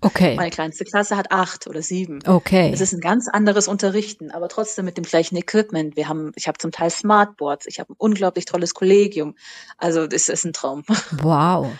[0.00, 0.34] Okay.
[0.36, 2.20] Meine kleinste Klasse hat acht oder sieben.
[2.26, 2.70] Okay.
[2.72, 5.96] Es ist ein ganz anderes Unterrichten, aber trotzdem mit dem gleichen Equipment.
[5.96, 9.34] Wir haben, ich habe zum Teil Smartboards, ich habe ein unglaublich tolles Kollegium.
[9.76, 10.84] Also das ist ein Traum.
[11.22, 11.68] Wow.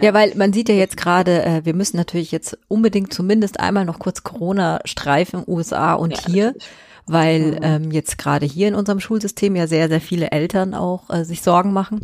[0.00, 3.84] Ja, weil man sieht ja jetzt gerade, äh, wir müssen natürlich jetzt unbedingt zumindest einmal
[3.84, 6.44] noch kurz Corona streifen, USA und ja, hier.
[6.44, 6.68] Natürlich
[7.06, 7.58] weil mhm.
[7.62, 11.42] ähm, jetzt gerade hier in unserem Schulsystem ja sehr, sehr viele Eltern auch äh, sich
[11.42, 12.02] Sorgen machen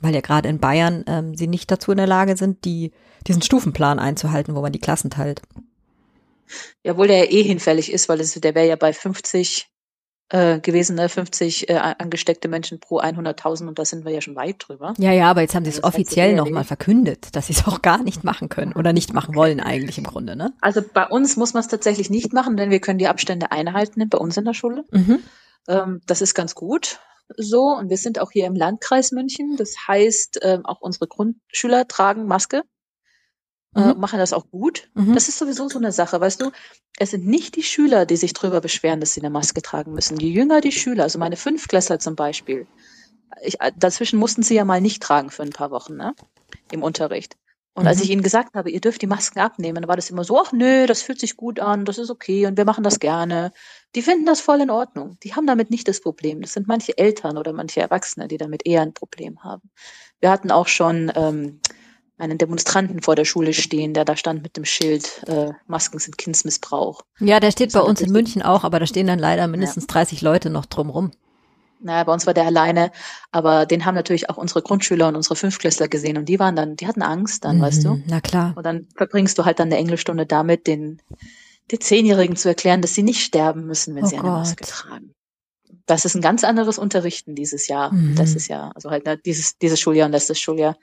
[0.00, 2.92] weil ja gerade in Bayern ähm, sie nicht dazu in der Lage sind, die,
[3.26, 5.42] diesen Stufenplan einzuhalten, wo man die Klassen teilt.
[6.82, 9.68] Ja, obwohl der ja eh hinfällig ist, weil es, der wäre ja bei 50
[10.30, 11.08] äh, gewesen, ne?
[11.08, 14.94] 50 äh, angesteckte Menschen pro 100.000 und da sind wir ja schon weit drüber.
[14.98, 18.02] Ja, ja, aber jetzt haben sie es offiziell nochmal verkündet, dass sie es auch gar
[18.02, 20.52] nicht machen können oder nicht machen wollen eigentlich im Grunde, ne?
[20.60, 24.08] Also bei uns muss man es tatsächlich nicht machen, denn wir können die Abstände einhalten
[24.08, 24.84] bei uns in der Schule.
[24.90, 25.20] Mhm.
[25.68, 27.00] Ähm, das ist ganz gut
[27.36, 29.56] so und wir sind auch hier im Landkreis München.
[29.56, 32.62] Das heißt, ähm, auch unsere Grundschüler tragen Maske,
[33.74, 33.90] äh, mhm.
[33.90, 34.90] äh, machen das auch gut.
[34.94, 35.14] Mhm.
[35.14, 36.50] Das ist sowieso so eine Sache, weißt du.
[36.98, 40.18] Es sind nicht die Schüler, die sich drüber beschweren, dass sie eine Maske tragen müssen.
[40.18, 42.66] Je jünger die Schüler, also meine Fünfklässler zum Beispiel,
[43.42, 46.14] ich, äh, dazwischen mussten sie ja mal nicht tragen für ein paar Wochen ne,
[46.70, 47.36] im Unterricht.
[47.74, 47.88] Und mhm.
[47.88, 50.40] als ich ihnen gesagt habe, ihr dürft die Masken abnehmen, dann war das immer so,
[50.40, 53.52] ach nö, das fühlt sich gut an, das ist okay und wir machen das gerne.
[53.96, 55.18] Die finden das voll in Ordnung.
[55.24, 56.40] Die haben damit nicht das Problem.
[56.40, 59.70] Das sind manche Eltern oder manche Erwachsene, die damit eher ein Problem haben.
[60.20, 61.60] Wir hatten auch schon ähm,
[62.16, 66.16] einen Demonstranten vor der Schule stehen, der da stand mit dem Schild, äh, Masken sind
[66.16, 67.02] Kindsmissbrauch.
[67.18, 69.84] Ja, der steht das bei uns in München auch, aber da stehen dann leider mindestens
[69.84, 69.94] ja.
[69.94, 71.10] 30 Leute noch drumrum.
[71.84, 72.90] Naja, bei uns war der alleine,
[73.30, 76.76] aber den haben natürlich auch unsere Grundschüler und unsere Fünfklässler gesehen und die waren dann,
[76.76, 78.02] die hatten Angst dann, mhm, weißt du?
[78.06, 78.54] Na klar.
[78.56, 81.02] Und dann verbringst du halt dann eine Englischstunde damit, den,
[81.70, 84.32] den Zehnjährigen zu erklären, dass sie nicht sterben müssen, wenn oh sie eine Gott.
[84.32, 85.14] Maske tragen.
[85.86, 87.92] Das ist ein ganz anderes Unterrichten dieses Jahr.
[87.92, 88.14] Mhm.
[88.16, 90.78] Das ist ja, also halt ne, dieses, dieses Schuljahr und letztes Schuljahr.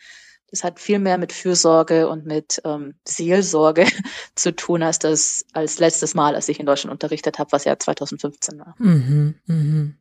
[0.52, 3.88] Das hat viel mehr mit Fürsorge und mit ähm, Seelsorge
[4.36, 7.80] zu tun, als das als letztes Mal, als ich in Deutschland unterrichtet habe, was ja
[7.80, 8.76] 2015 war.
[8.78, 9.96] Mhm, mhm.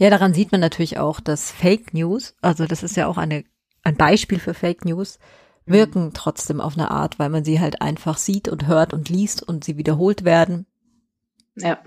[0.00, 3.44] Ja, daran sieht man natürlich auch, dass Fake News, also das ist ja auch eine,
[3.82, 5.18] ein Beispiel für Fake News,
[5.66, 5.72] mhm.
[5.74, 9.42] wirken trotzdem auf eine Art, weil man sie halt einfach sieht und hört und liest
[9.42, 10.64] und sie wiederholt werden.
[11.54, 11.82] Ja.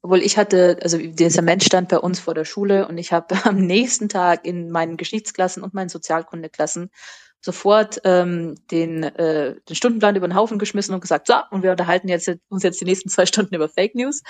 [0.00, 3.34] Obwohl ich hatte, also dieser Mensch stand bei uns vor der Schule und ich habe
[3.44, 6.88] am nächsten Tag in meinen Geschichtsklassen und meinen Sozialkundeklassen
[7.42, 11.72] sofort ähm, den, äh, den Stundenplan über den Haufen geschmissen und gesagt, so, und wir
[11.72, 14.22] unterhalten jetzt uns jetzt die nächsten zwei Stunden über Fake News.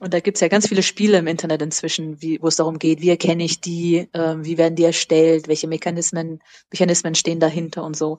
[0.00, 3.00] Und da gibt's ja ganz viele Spiele im Internet inzwischen, wie, wo es darum geht,
[3.00, 6.40] wie erkenne ich die, äh, wie werden die erstellt, welche Mechanismen,
[6.70, 8.18] Mechanismen stehen dahinter und so.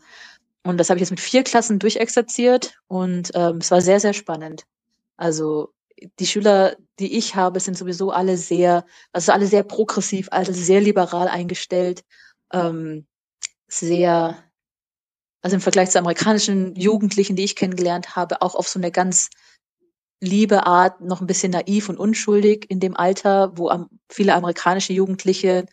[0.64, 4.14] Und das habe ich jetzt mit vier Klassen durchexerziert und ähm, es war sehr, sehr
[4.14, 4.66] spannend.
[5.16, 5.74] Also
[6.20, 10.82] die Schüler, die ich habe, sind sowieso alle sehr, also alle sehr progressiv, alle sehr
[10.82, 12.04] liberal eingestellt,
[12.52, 13.06] ähm,
[13.68, 14.38] sehr,
[15.42, 19.30] also im Vergleich zu amerikanischen Jugendlichen, die ich kennengelernt habe, auch auf so eine ganz
[20.22, 24.94] liebe Art, noch ein bisschen naiv und unschuldig in dem Alter, wo am, viele amerikanische
[24.94, 25.66] Jugendliche,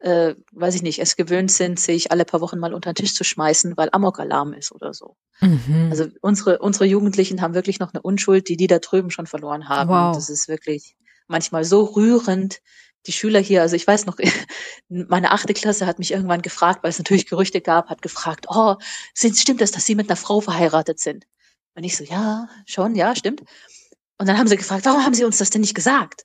[0.00, 3.14] äh, weiß ich nicht, es gewöhnt sind, sich alle paar Wochen mal unter den Tisch
[3.14, 5.16] zu schmeißen, weil Amok-Alarm ist oder so.
[5.40, 5.88] Mhm.
[5.90, 9.68] Also unsere, unsere Jugendlichen haben wirklich noch eine Unschuld, die die da drüben schon verloren
[9.68, 9.90] haben.
[9.90, 10.14] Wow.
[10.14, 10.96] Das ist wirklich
[11.28, 12.60] manchmal so rührend,
[13.06, 14.16] die Schüler hier, also ich weiß noch,
[14.88, 18.76] meine achte Klasse hat mich irgendwann gefragt, weil es natürlich Gerüchte gab, hat gefragt, oh,
[19.14, 21.26] sind, stimmt das, dass Sie mit einer Frau verheiratet sind?
[21.74, 23.42] Und ich so, ja, schon, ja, stimmt.
[24.18, 26.24] Und dann haben sie gefragt, warum haben Sie uns das denn nicht gesagt?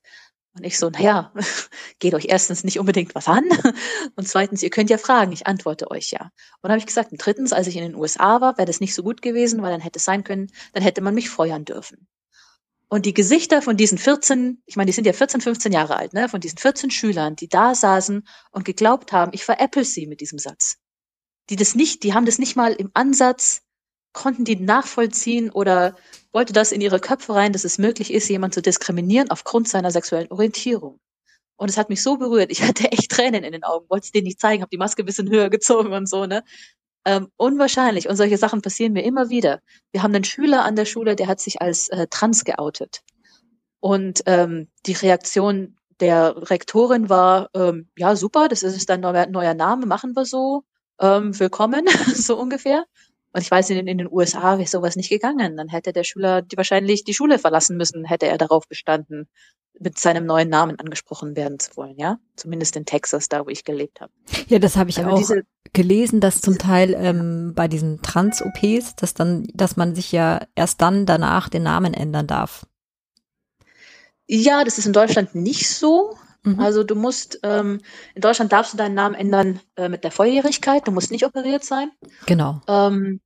[0.56, 1.32] Und ich so, naja,
[2.00, 3.46] geht euch erstens nicht unbedingt was an
[4.16, 6.22] und zweitens, ihr könnt ja fragen, ich antworte euch ja.
[6.24, 8.80] Und dann habe ich gesagt, und drittens, als ich in den USA war, wäre das
[8.80, 11.66] nicht so gut gewesen, weil dann hätte es sein können, dann hätte man mich feuern
[11.66, 12.08] dürfen.
[12.92, 16.14] Und die Gesichter von diesen 14, ich meine, die sind ja 14, 15 Jahre alt,
[16.14, 20.22] ne, von diesen 14 Schülern, die da saßen und geglaubt haben, ich veräpple sie mit
[20.22, 20.78] diesem Satz.
[21.52, 23.62] Die das nicht, die haben das nicht mal im Ansatz,
[24.14, 25.96] konnten die nachvollziehen oder
[26.32, 29.92] wollte das in ihre Köpfe rein, dass es möglich ist, jemanden zu diskriminieren aufgrund seiner
[29.92, 31.00] sexuellen Orientierung.
[31.58, 32.52] Und es hat mich so berührt.
[32.52, 35.04] Ich hatte echt Tränen in den Augen, wollte es denen nicht zeigen, habe die Maske
[35.04, 36.44] ein bisschen höher gezogen und so, ne?
[37.06, 38.10] Ähm, unwahrscheinlich.
[38.10, 39.62] Und solche Sachen passieren mir immer wieder.
[39.92, 43.02] Wir haben einen Schüler an der Schule, der hat sich als äh, trans geoutet.
[43.80, 49.54] Und ähm, die Reaktion der Rektorin war, ähm, ja, super, das ist dein neuer, neuer
[49.54, 50.64] Name, machen wir so.
[51.00, 51.86] Ähm, willkommen,
[52.16, 52.86] so ungefähr.
[53.32, 55.56] Und ich weiß, in, in den USA wäre sowas nicht gegangen.
[55.58, 59.28] Dann hätte der Schüler die wahrscheinlich die Schule verlassen müssen, hätte er darauf bestanden,
[59.80, 62.20] mit seinem neuen Namen angesprochen werden zu wollen, ja.
[62.36, 64.12] Zumindest in Texas, da wo ich gelebt habe.
[64.48, 68.96] Ja, das habe ich also auch diese, gelesen, dass zum Teil ähm, bei diesen Trans-OPs,
[68.96, 72.66] dass dann, dass man sich ja erst dann danach den Namen ändern darf.
[74.28, 76.16] Ja, das ist in Deutschland nicht so.
[76.44, 76.60] Mhm.
[76.60, 77.80] Also du musst, ähm,
[78.16, 81.64] in Deutschland darfst du deinen Namen ändern äh, mit der Volljährigkeit, du musst nicht operiert
[81.64, 81.92] sein.
[82.26, 82.62] Genau.
[82.68, 83.20] Ähm,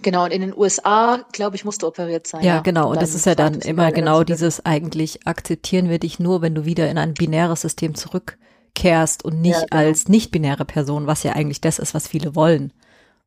[0.00, 2.42] Genau, und in den USA, glaube ich, musst du operiert sein.
[2.42, 2.60] Ja, ja.
[2.60, 2.90] genau.
[2.90, 6.64] Und das ist ja dann immer genau dieses eigentlich akzeptieren wir dich nur, wenn du
[6.64, 9.76] wieder in ein binäres System zurückkehrst und nicht ja, genau.
[9.76, 12.72] als nicht-binäre Person, was ja eigentlich das ist, was viele wollen,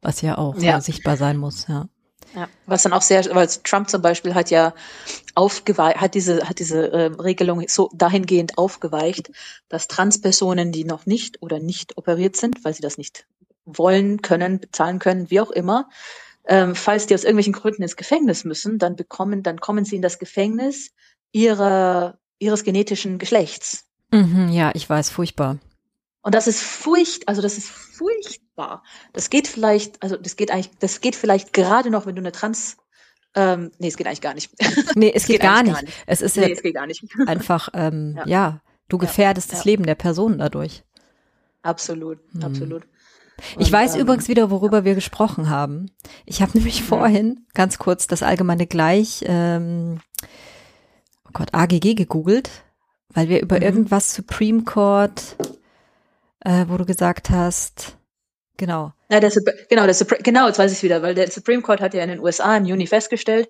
[0.01, 0.81] was ja auch ja.
[0.81, 1.87] sichtbar sein muss, ja.
[2.35, 4.73] Ja, was dann auch sehr, weil Trump zum Beispiel hat ja
[5.35, 9.31] aufgeweicht, hat diese, hat diese äh, Regelung so dahingehend aufgeweicht,
[9.69, 13.25] dass Transpersonen, die noch nicht oder nicht operiert sind, weil sie das nicht
[13.65, 15.89] wollen, können, bezahlen können, wie auch immer,
[16.47, 20.01] ähm, falls die aus irgendwelchen Gründen ins Gefängnis müssen, dann bekommen, dann kommen sie in
[20.01, 20.91] das Gefängnis
[21.31, 23.85] ihrer, ihres genetischen Geschlechts.
[24.11, 25.57] Mhm, ja, ich weiß, furchtbar.
[26.21, 28.83] Und das ist furcht, also das ist furchtbar.
[29.13, 32.31] Das geht vielleicht, also das geht eigentlich, das geht vielleicht gerade noch, wenn du eine
[32.31, 32.77] Trans,
[33.35, 34.51] ähm, nee, es geht eigentlich gar nicht.
[34.95, 35.73] Nee, es, geht, geht gar, nicht.
[35.73, 35.93] gar, nicht.
[36.05, 38.27] Es ist nee, es einfach, ähm, ja.
[38.27, 39.57] ja du gefährdest ja.
[39.57, 40.83] das Leben der Person dadurch.
[41.61, 42.43] Absolut, hm.
[42.43, 42.87] absolut.
[43.57, 45.91] Ich weiß ähm, übrigens wieder, worüber wir gesprochen haben.
[46.25, 49.99] Ich habe nämlich vorhin ganz kurz das allgemeine gleich, ähm,
[51.27, 52.49] oh Gott, AGG gegoogelt,
[53.09, 53.63] weil wir über mhm.
[53.63, 55.35] irgendwas Supreme Court,
[56.47, 57.97] äh, wo du gesagt hast,
[58.55, 58.93] genau.
[59.11, 59.31] Ja, der,
[59.69, 62.09] genau, der Supre genau, jetzt weiß ich wieder, weil der Supreme Court hat ja in
[62.09, 63.49] den USA im Juni festgestellt,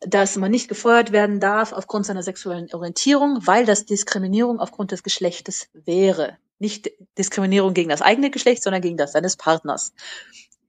[0.00, 5.02] dass man nicht gefeuert werden darf aufgrund seiner sexuellen Orientierung, weil das Diskriminierung aufgrund des
[5.02, 6.38] Geschlechtes wäre.
[6.58, 9.92] Nicht Diskriminierung gegen das eigene Geschlecht, sondern gegen das seines Partners.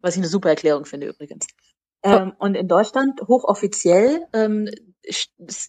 [0.02, 1.48] Was ich eine super Erklärung finde übrigens.
[2.04, 4.70] Ähm, und in Deutschland hochoffiziell ähm,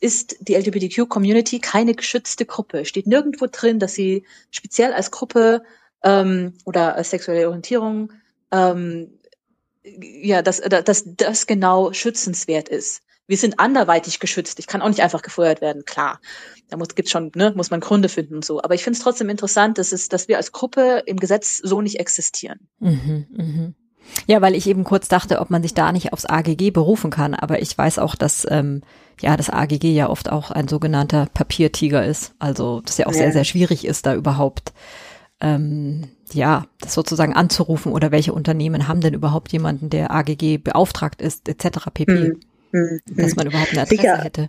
[0.01, 2.85] ist die LGBTQ-Community keine geschützte Gruppe.
[2.85, 5.63] Steht nirgendwo drin, dass sie speziell als Gruppe
[6.03, 8.13] ähm, oder als sexuelle Orientierung
[8.53, 9.19] ähm,
[9.83, 14.59] ja, dass, dass das genau schützenswert ist wir sind anderweitig geschützt.
[14.59, 16.21] Ich kann auch nicht einfach gefeuert werden, klar.
[16.69, 18.63] Da muss, gibt's schon, ne, muss man Gründe finden und so.
[18.63, 21.81] Aber ich finde es trotzdem interessant, dass es, dass wir als Gruppe im Gesetz so
[21.81, 22.69] nicht existieren.
[22.79, 23.75] Mhm, mhm.
[24.27, 27.35] Ja, weil ich eben kurz dachte, ob man sich da nicht aufs AGG berufen kann.
[27.35, 28.83] Aber ich weiß auch, dass ähm,
[29.21, 32.35] ja das AGG ja oft auch ein sogenannter Papiertiger ist.
[32.39, 33.19] Also das ja auch ja.
[33.19, 34.73] sehr, sehr schwierig ist, da überhaupt
[35.41, 41.21] ähm, ja, das sozusagen anzurufen oder welche Unternehmen haben denn überhaupt jemanden, der AGG beauftragt
[41.21, 41.87] ist, etc.
[41.93, 42.13] pp.
[42.13, 42.41] Mhm.
[42.73, 43.01] Mhm.
[43.07, 44.25] Dass man überhaupt eine Adresse sicher.
[44.25, 44.49] hätte.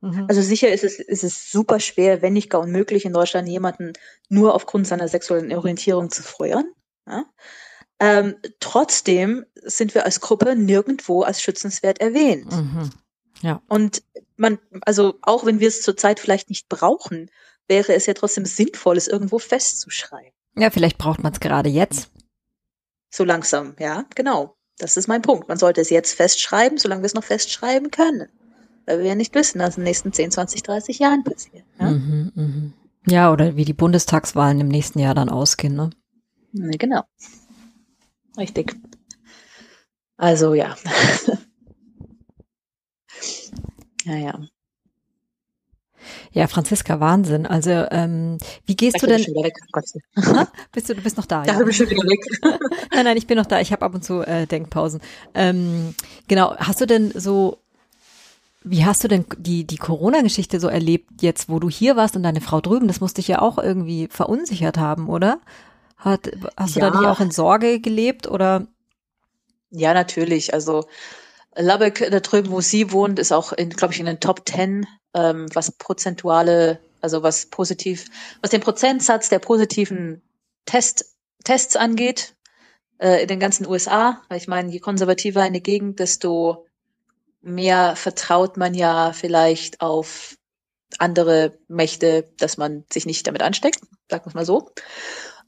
[0.00, 0.26] Mhm.
[0.28, 3.92] Also sicher ist es, ist es super schwer, wenn nicht gar unmöglich, in Deutschland jemanden
[4.28, 6.64] nur aufgrund seiner sexuellen Orientierung zu feuern.
[7.06, 7.24] Ja?
[8.00, 12.50] Ähm, trotzdem sind wir als Gruppe nirgendwo als schützenswert erwähnt.
[12.52, 12.90] Mhm.
[13.42, 13.62] Ja.
[13.68, 14.02] Und
[14.36, 17.30] man, also auch wenn wir es zurzeit vielleicht nicht brauchen,
[17.68, 20.32] wäre es ja trotzdem sinnvoll, es irgendwo festzuschreiben.
[20.56, 22.10] Ja, vielleicht braucht man es gerade jetzt.
[23.10, 24.56] So langsam, ja, genau.
[24.78, 25.48] Das ist mein Punkt.
[25.48, 28.28] Man sollte es jetzt festschreiben, solange wir es noch festschreiben können.
[28.86, 31.64] Weil wir ja nicht wissen, was in den nächsten 10, 20, 30 Jahren passiert.
[31.78, 33.12] Ja, mhm, mh.
[33.12, 35.90] ja oder wie die Bundestagswahlen im nächsten Jahr dann ausgehen, ne?
[36.52, 37.02] Genau.
[38.36, 38.76] Richtig.
[40.16, 40.76] Also ja.
[44.04, 44.40] ja, ja.
[46.32, 47.46] Ja, Franziska, Wahnsinn.
[47.46, 49.20] Also, ähm, wie gehst du denn?
[49.20, 49.54] Wieder weg.
[50.16, 50.48] Ha?
[50.72, 51.44] Bist du, du bist noch da?
[51.44, 51.58] Ja, ja.
[51.64, 52.20] bin schon wieder weg.
[52.92, 53.60] nein, nein, ich bin noch da.
[53.60, 55.00] Ich habe ab und zu äh, Denkpausen.
[55.34, 55.94] Ähm,
[56.28, 56.56] genau.
[56.56, 57.58] Hast du denn so
[58.64, 62.22] Wie hast du denn die, die Corona-Geschichte so erlebt, jetzt wo du hier warst und
[62.24, 62.88] deine Frau drüben?
[62.88, 65.38] Das musste dich ja auch irgendwie verunsichert haben, oder?
[65.96, 66.90] Hat, hast du Ja.
[66.90, 68.66] da nicht auch in Sorge gelebt oder?
[69.70, 70.54] Ja, natürlich.
[70.54, 70.86] Also
[71.56, 75.46] Lubbock, da drüben, wo sie wohnt, ist auch, glaube ich, in den Top Ten, ähm,
[75.54, 78.06] was prozentuale, also was positiv,
[78.40, 80.22] was den Prozentsatz der positiven
[80.66, 82.34] Test, Tests angeht,
[82.98, 84.22] äh, in den ganzen USA.
[84.28, 86.66] Weil ich meine, je konservativer eine Gegend, desto
[87.42, 90.36] mehr vertraut man ja vielleicht auf
[90.98, 93.80] andere Mächte, dass man sich nicht damit ansteckt,
[94.10, 94.70] sagen wir es mal so.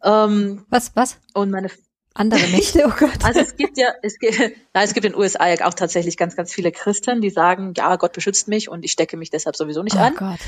[0.07, 1.19] Ähm, Was, was?
[1.35, 1.69] und meine
[2.15, 2.85] Andere Mächte?
[2.87, 3.25] Oh Gott.
[3.25, 4.39] also es gibt ja, es gibt,
[4.75, 7.75] na, es gibt in den USA ja auch tatsächlich ganz, ganz viele Christen, die sagen,
[7.77, 10.15] ja, Gott beschützt mich und ich stecke mich deshalb sowieso nicht oh an.
[10.15, 10.39] Gott.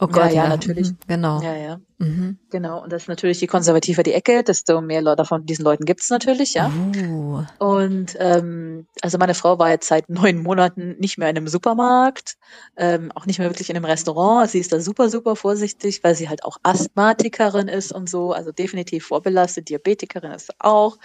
[0.00, 0.90] Oh Gott, ja, ja, natürlich.
[0.90, 1.40] Mhm, genau.
[1.40, 2.38] Ja, ja, Mhm.
[2.50, 2.82] genau.
[2.82, 6.10] Und das ist natürlich, je konservativer die Ecke, desto mehr Leute davon diesen Leuten gibt's
[6.10, 6.68] natürlich, ja.
[6.68, 7.42] Uh.
[7.60, 12.34] Und ähm, also meine Frau war jetzt seit neun Monaten nicht mehr in einem Supermarkt,
[12.76, 14.50] ähm, auch nicht mehr wirklich in einem Restaurant.
[14.50, 18.50] Sie ist da super, super vorsichtig, weil sie halt auch Asthmatikerin ist und so, also
[18.50, 20.98] definitiv vorbelastet, Diabetikerin ist auch.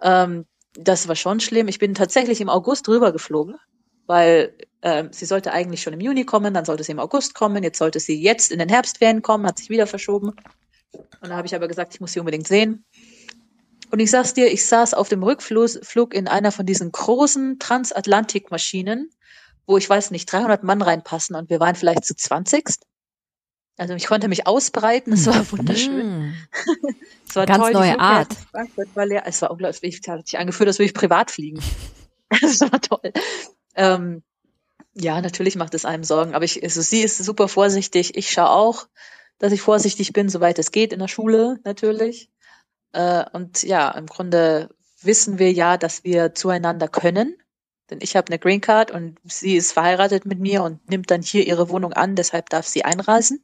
[0.00, 1.68] Ähm, das war schon schlimm.
[1.68, 3.56] Ich bin tatsächlich im August rübergeflogen,
[4.06, 7.62] weil ähm, sie sollte eigentlich schon im Juni kommen, dann sollte sie im August kommen,
[7.62, 10.32] jetzt sollte sie jetzt in den Herbstferien kommen, hat sich wieder verschoben.
[11.20, 12.84] Und da habe ich aber gesagt, ich muss sie unbedingt sehen.
[13.90, 17.58] Und ich sag's dir, ich saß auf dem Rückflug Flug in einer von diesen großen
[17.58, 19.10] Transatlantikmaschinen,
[19.66, 22.64] wo ich weiß nicht, 300 Mann reinpassen und wir waren vielleicht zu 20.
[23.76, 26.26] Also ich konnte mich ausbreiten, es war wunderschön.
[26.26, 26.34] Mhm.
[27.28, 28.30] Es war Ganz toll, neue Art.
[28.50, 29.22] Frankfurt war leer.
[29.24, 31.62] Es war unglaublich, es hat sich angefühlt, als würde ich privat fliegen.
[32.42, 33.10] Es war toll.
[33.74, 34.22] Ähm,
[34.94, 38.16] ja, natürlich macht es einem Sorgen, aber ich, also sie ist super vorsichtig.
[38.16, 38.88] Ich schaue auch,
[39.38, 42.30] dass ich vorsichtig bin, soweit es geht in der Schule natürlich.
[42.92, 47.36] Äh, und ja, im Grunde wissen wir ja, dass wir zueinander können.
[47.90, 51.22] Denn ich habe eine Green Card und sie ist verheiratet mit mir und nimmt dann
[51.22, 53.42] hier ihre Wohnung an, deshalb darf sie einreisen.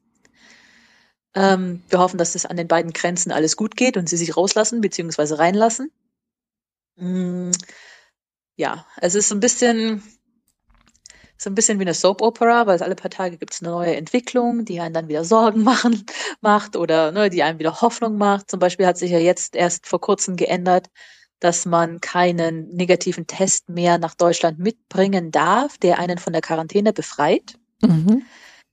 [1.34, 4.36] Ähm, wir hoffen, dass es an den beiden Grenzen alles gut geht und sie sich
[4.36, 5.34] rauslassen bzw.
[5.34, 5.90] reinlassen.
[6.96, 7.50] Mm,
[8.56, 10.02] ja, es ist ein bisschen
[11.38, 13.96] so ein bisschen wie eine Soap Opera, weil alle paar Tage gibt es eine neue
[13.96, 16.04] Entwicklung, die einen dann wieder Sorgen machen,
[16.40, 18.50] macht oder ne, die einem wieder Hoffnung macht.
[18.50, 20.88] Zum Beispiel hat sich ja jetzt erst vor kurzem geändert,
[21.40, 26.92] dass man keinen negativen Test mehr nach Deutschland mitbringen darf, der einen von der Quarantäne
[26.92, 27.56] befreit.
[27.80, 28.24] Mhm.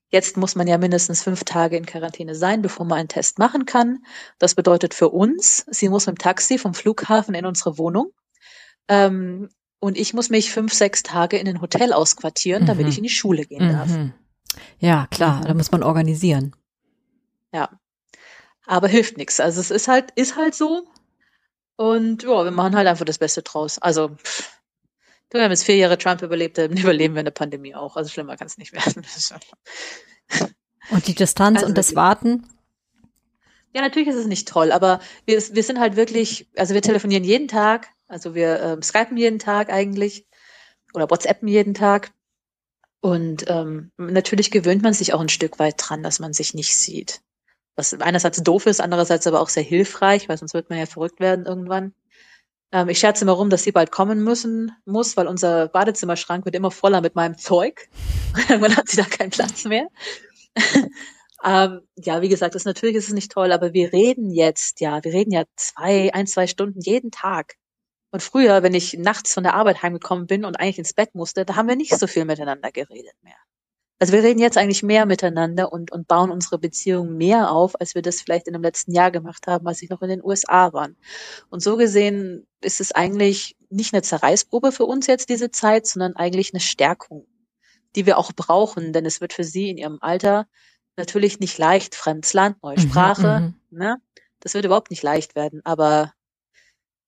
[0.10, 3.66] Jetzt muss man ja mindestens fünf Tage in Quarantäne sein, bevor man einen Test machen
[3.66, 4.04] kann.
[4.40, 8.12] Das bedeutet für uns, sie muss mit dem Taxi vom Flughafen in unsere Wohnung.
[8.88, 9.50] Ähm,
[9.86, 12.92] und ich muss mich fünf, sechs Tage in ein Hotel ausquartieren, damit Mhm.
[12.92, 13.90] ich in die Schule gehen darf.
[13.90, 14.14] Mhm.
[14.80, 15.46] Ja, klar, Mhm.
[15.46, 16.56] da muss man organisieren.
[17.54, 17.70] Ja.
[18.66, 19.40] Aber hilft nichts.
[19.40, 20.88] Also es ist halt, ist halt so.
[21.76, 23.78] Und ja, wir machen halt einfach das Beste draus.
[23.80, 24.50] Also, pff,
[25.30, 27.96] du, wir haben jetzt vier Jahre Trump überlebt, dann überleben wir eine Pandemie auch.
[27.96, 29.06] Also schlimmer kann es nicht werden.
[30.92, 31.96] Und die Distanz Also und das.
[31.96, 32.48] Warten.
[33.74, 37.24] Ja, natürlich ist es nicht toll, aber wir, wir sind halt wirklich, also wir telefonieren
[37.26, 40.28] jeden Tag, also wir ähm, skypen jeden Tag eigentlich
[40.94, 42.12] oder WhatsAppen jeden Tag.
[43.02, 46.76] Und ähm, natürlich gewöhnt man sich auch ein Stück weit dran, dass man sich nicht
[46.76, 47.22] sieht.
[47.76, 51.20] Was einerseits doof ist, andererseits aber auch sehr hilfreich, weil sonst wird man ja verrückt
[51.20, 51.94] werden irgendwann.
[52.72, 56.56] Ähm, ich scherze immer rum, dass sie bald kommen müssen muss, weil unser Badezimmerschrank wird
[56.56, 57.90] immer voller mit meinem Zeug.
[58.50, 59.88] Irgendwann hat sie da keinen Platz mehr.
[61.44, 65.04] Ähm, ja, wie gesagt, das natürlich ist es nicht toll, aber wir reden jetzt, ja,
[65.04, 67.54] wir reden ja zwei, ein, zwei Stunden jeden Tag.
[68.16, 71.44] Und früher, wenn ich nachts von der Arbeit heimgekommen bin und eigentlich ins Bett musste,
[71.44, 73.36] da haben wir nicht so viel miteinander geredet mehr.
[74.00, 77.94] Also wir reden jetzt eigentlich mehr miteinander und, und bauen unsere Beziehung mehr auf, als
[77.94, 80.72] wir das vielleicht in dem letzten Jahr gemacht haben, als ich noch in den USA
[80.72, 80.88] war.
[81.50, 86.16] Und so gesehen ist es eigentlich nicht eine Zerreißprobe für uns jetzt diese Zeit, sondern
[86.16, 87.28] eigentlich eine Stärkung,
[87.98, 90.48] die wir auch brauchen, denn es wird für sie in ihrem Alter
[90.96, 93.98] natürlich nicht leicht, fremdes Land, neue Mhm, Sprache, ne?
[94.40, 96.14] Das wird überhaupt nicht leicht werden, aber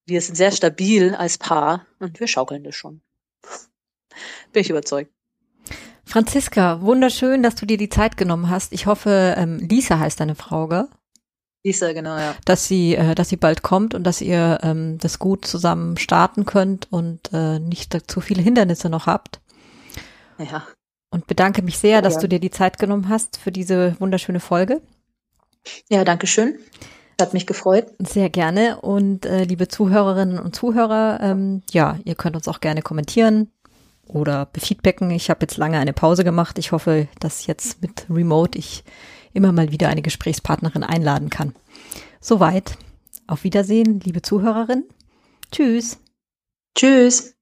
[0.08, 3.02] wir sind sehr stabil als Paar und wir schaukeln das schon.
[4.52, 5.12] Bin ich überzeugt.
[6.04, 8.72] Franziska, wunderschön, dass du dir die Zeit genommen hast.
[8.72, 10.88] Ich hoffe, ähm, Lisa heißt deine Frau, gell?
[11.64, 12.34] Lisa, genau, ja.
[12.46, 16.46] dass sie, äh, dass sie bald kommt und dass ihr ähm, das gut zusammen starten
[16.46, 19.40] könnt und äh, nicht zu viele Hindernisse noch habt.
[20.38, 20.66] Ja.
[21.10, 22.20] Und bedanke mich sehr, dass Ja.
[22.20, 24.80] du dir die Zeit genommen hast für diese wunderschöne Folge.
[25.90, 26.58] Ja, danke schön.
[27.20, 27.86] Hat mich gefreut.
[27.98, 28.80] Sehr gerne.
[28.80, 33.50] Und äh, liebe Zuhörerinnen und Zuhörer, ähm, ja, ihr könnt uns auch gerne kommentieren
[34.06, 35.10] oder befeedbacken.
[35.10, 36.58] Ich habe jetzt lange eine Pause gemacht.
[36.58, 38.84] Ich hoffe, dass jetzt mit Remote ich
[39.32, 41.54] immer mal wieder eine Gesprächspartnerin einladen kann.
[42.20, 42.78] Soweit.
[43.26, 44.88] Auf Wiedersehen, liebe Zuhörerinnen.
[45.52, 45.98] Tschüss.
[46.76, 47.37] Tschüss.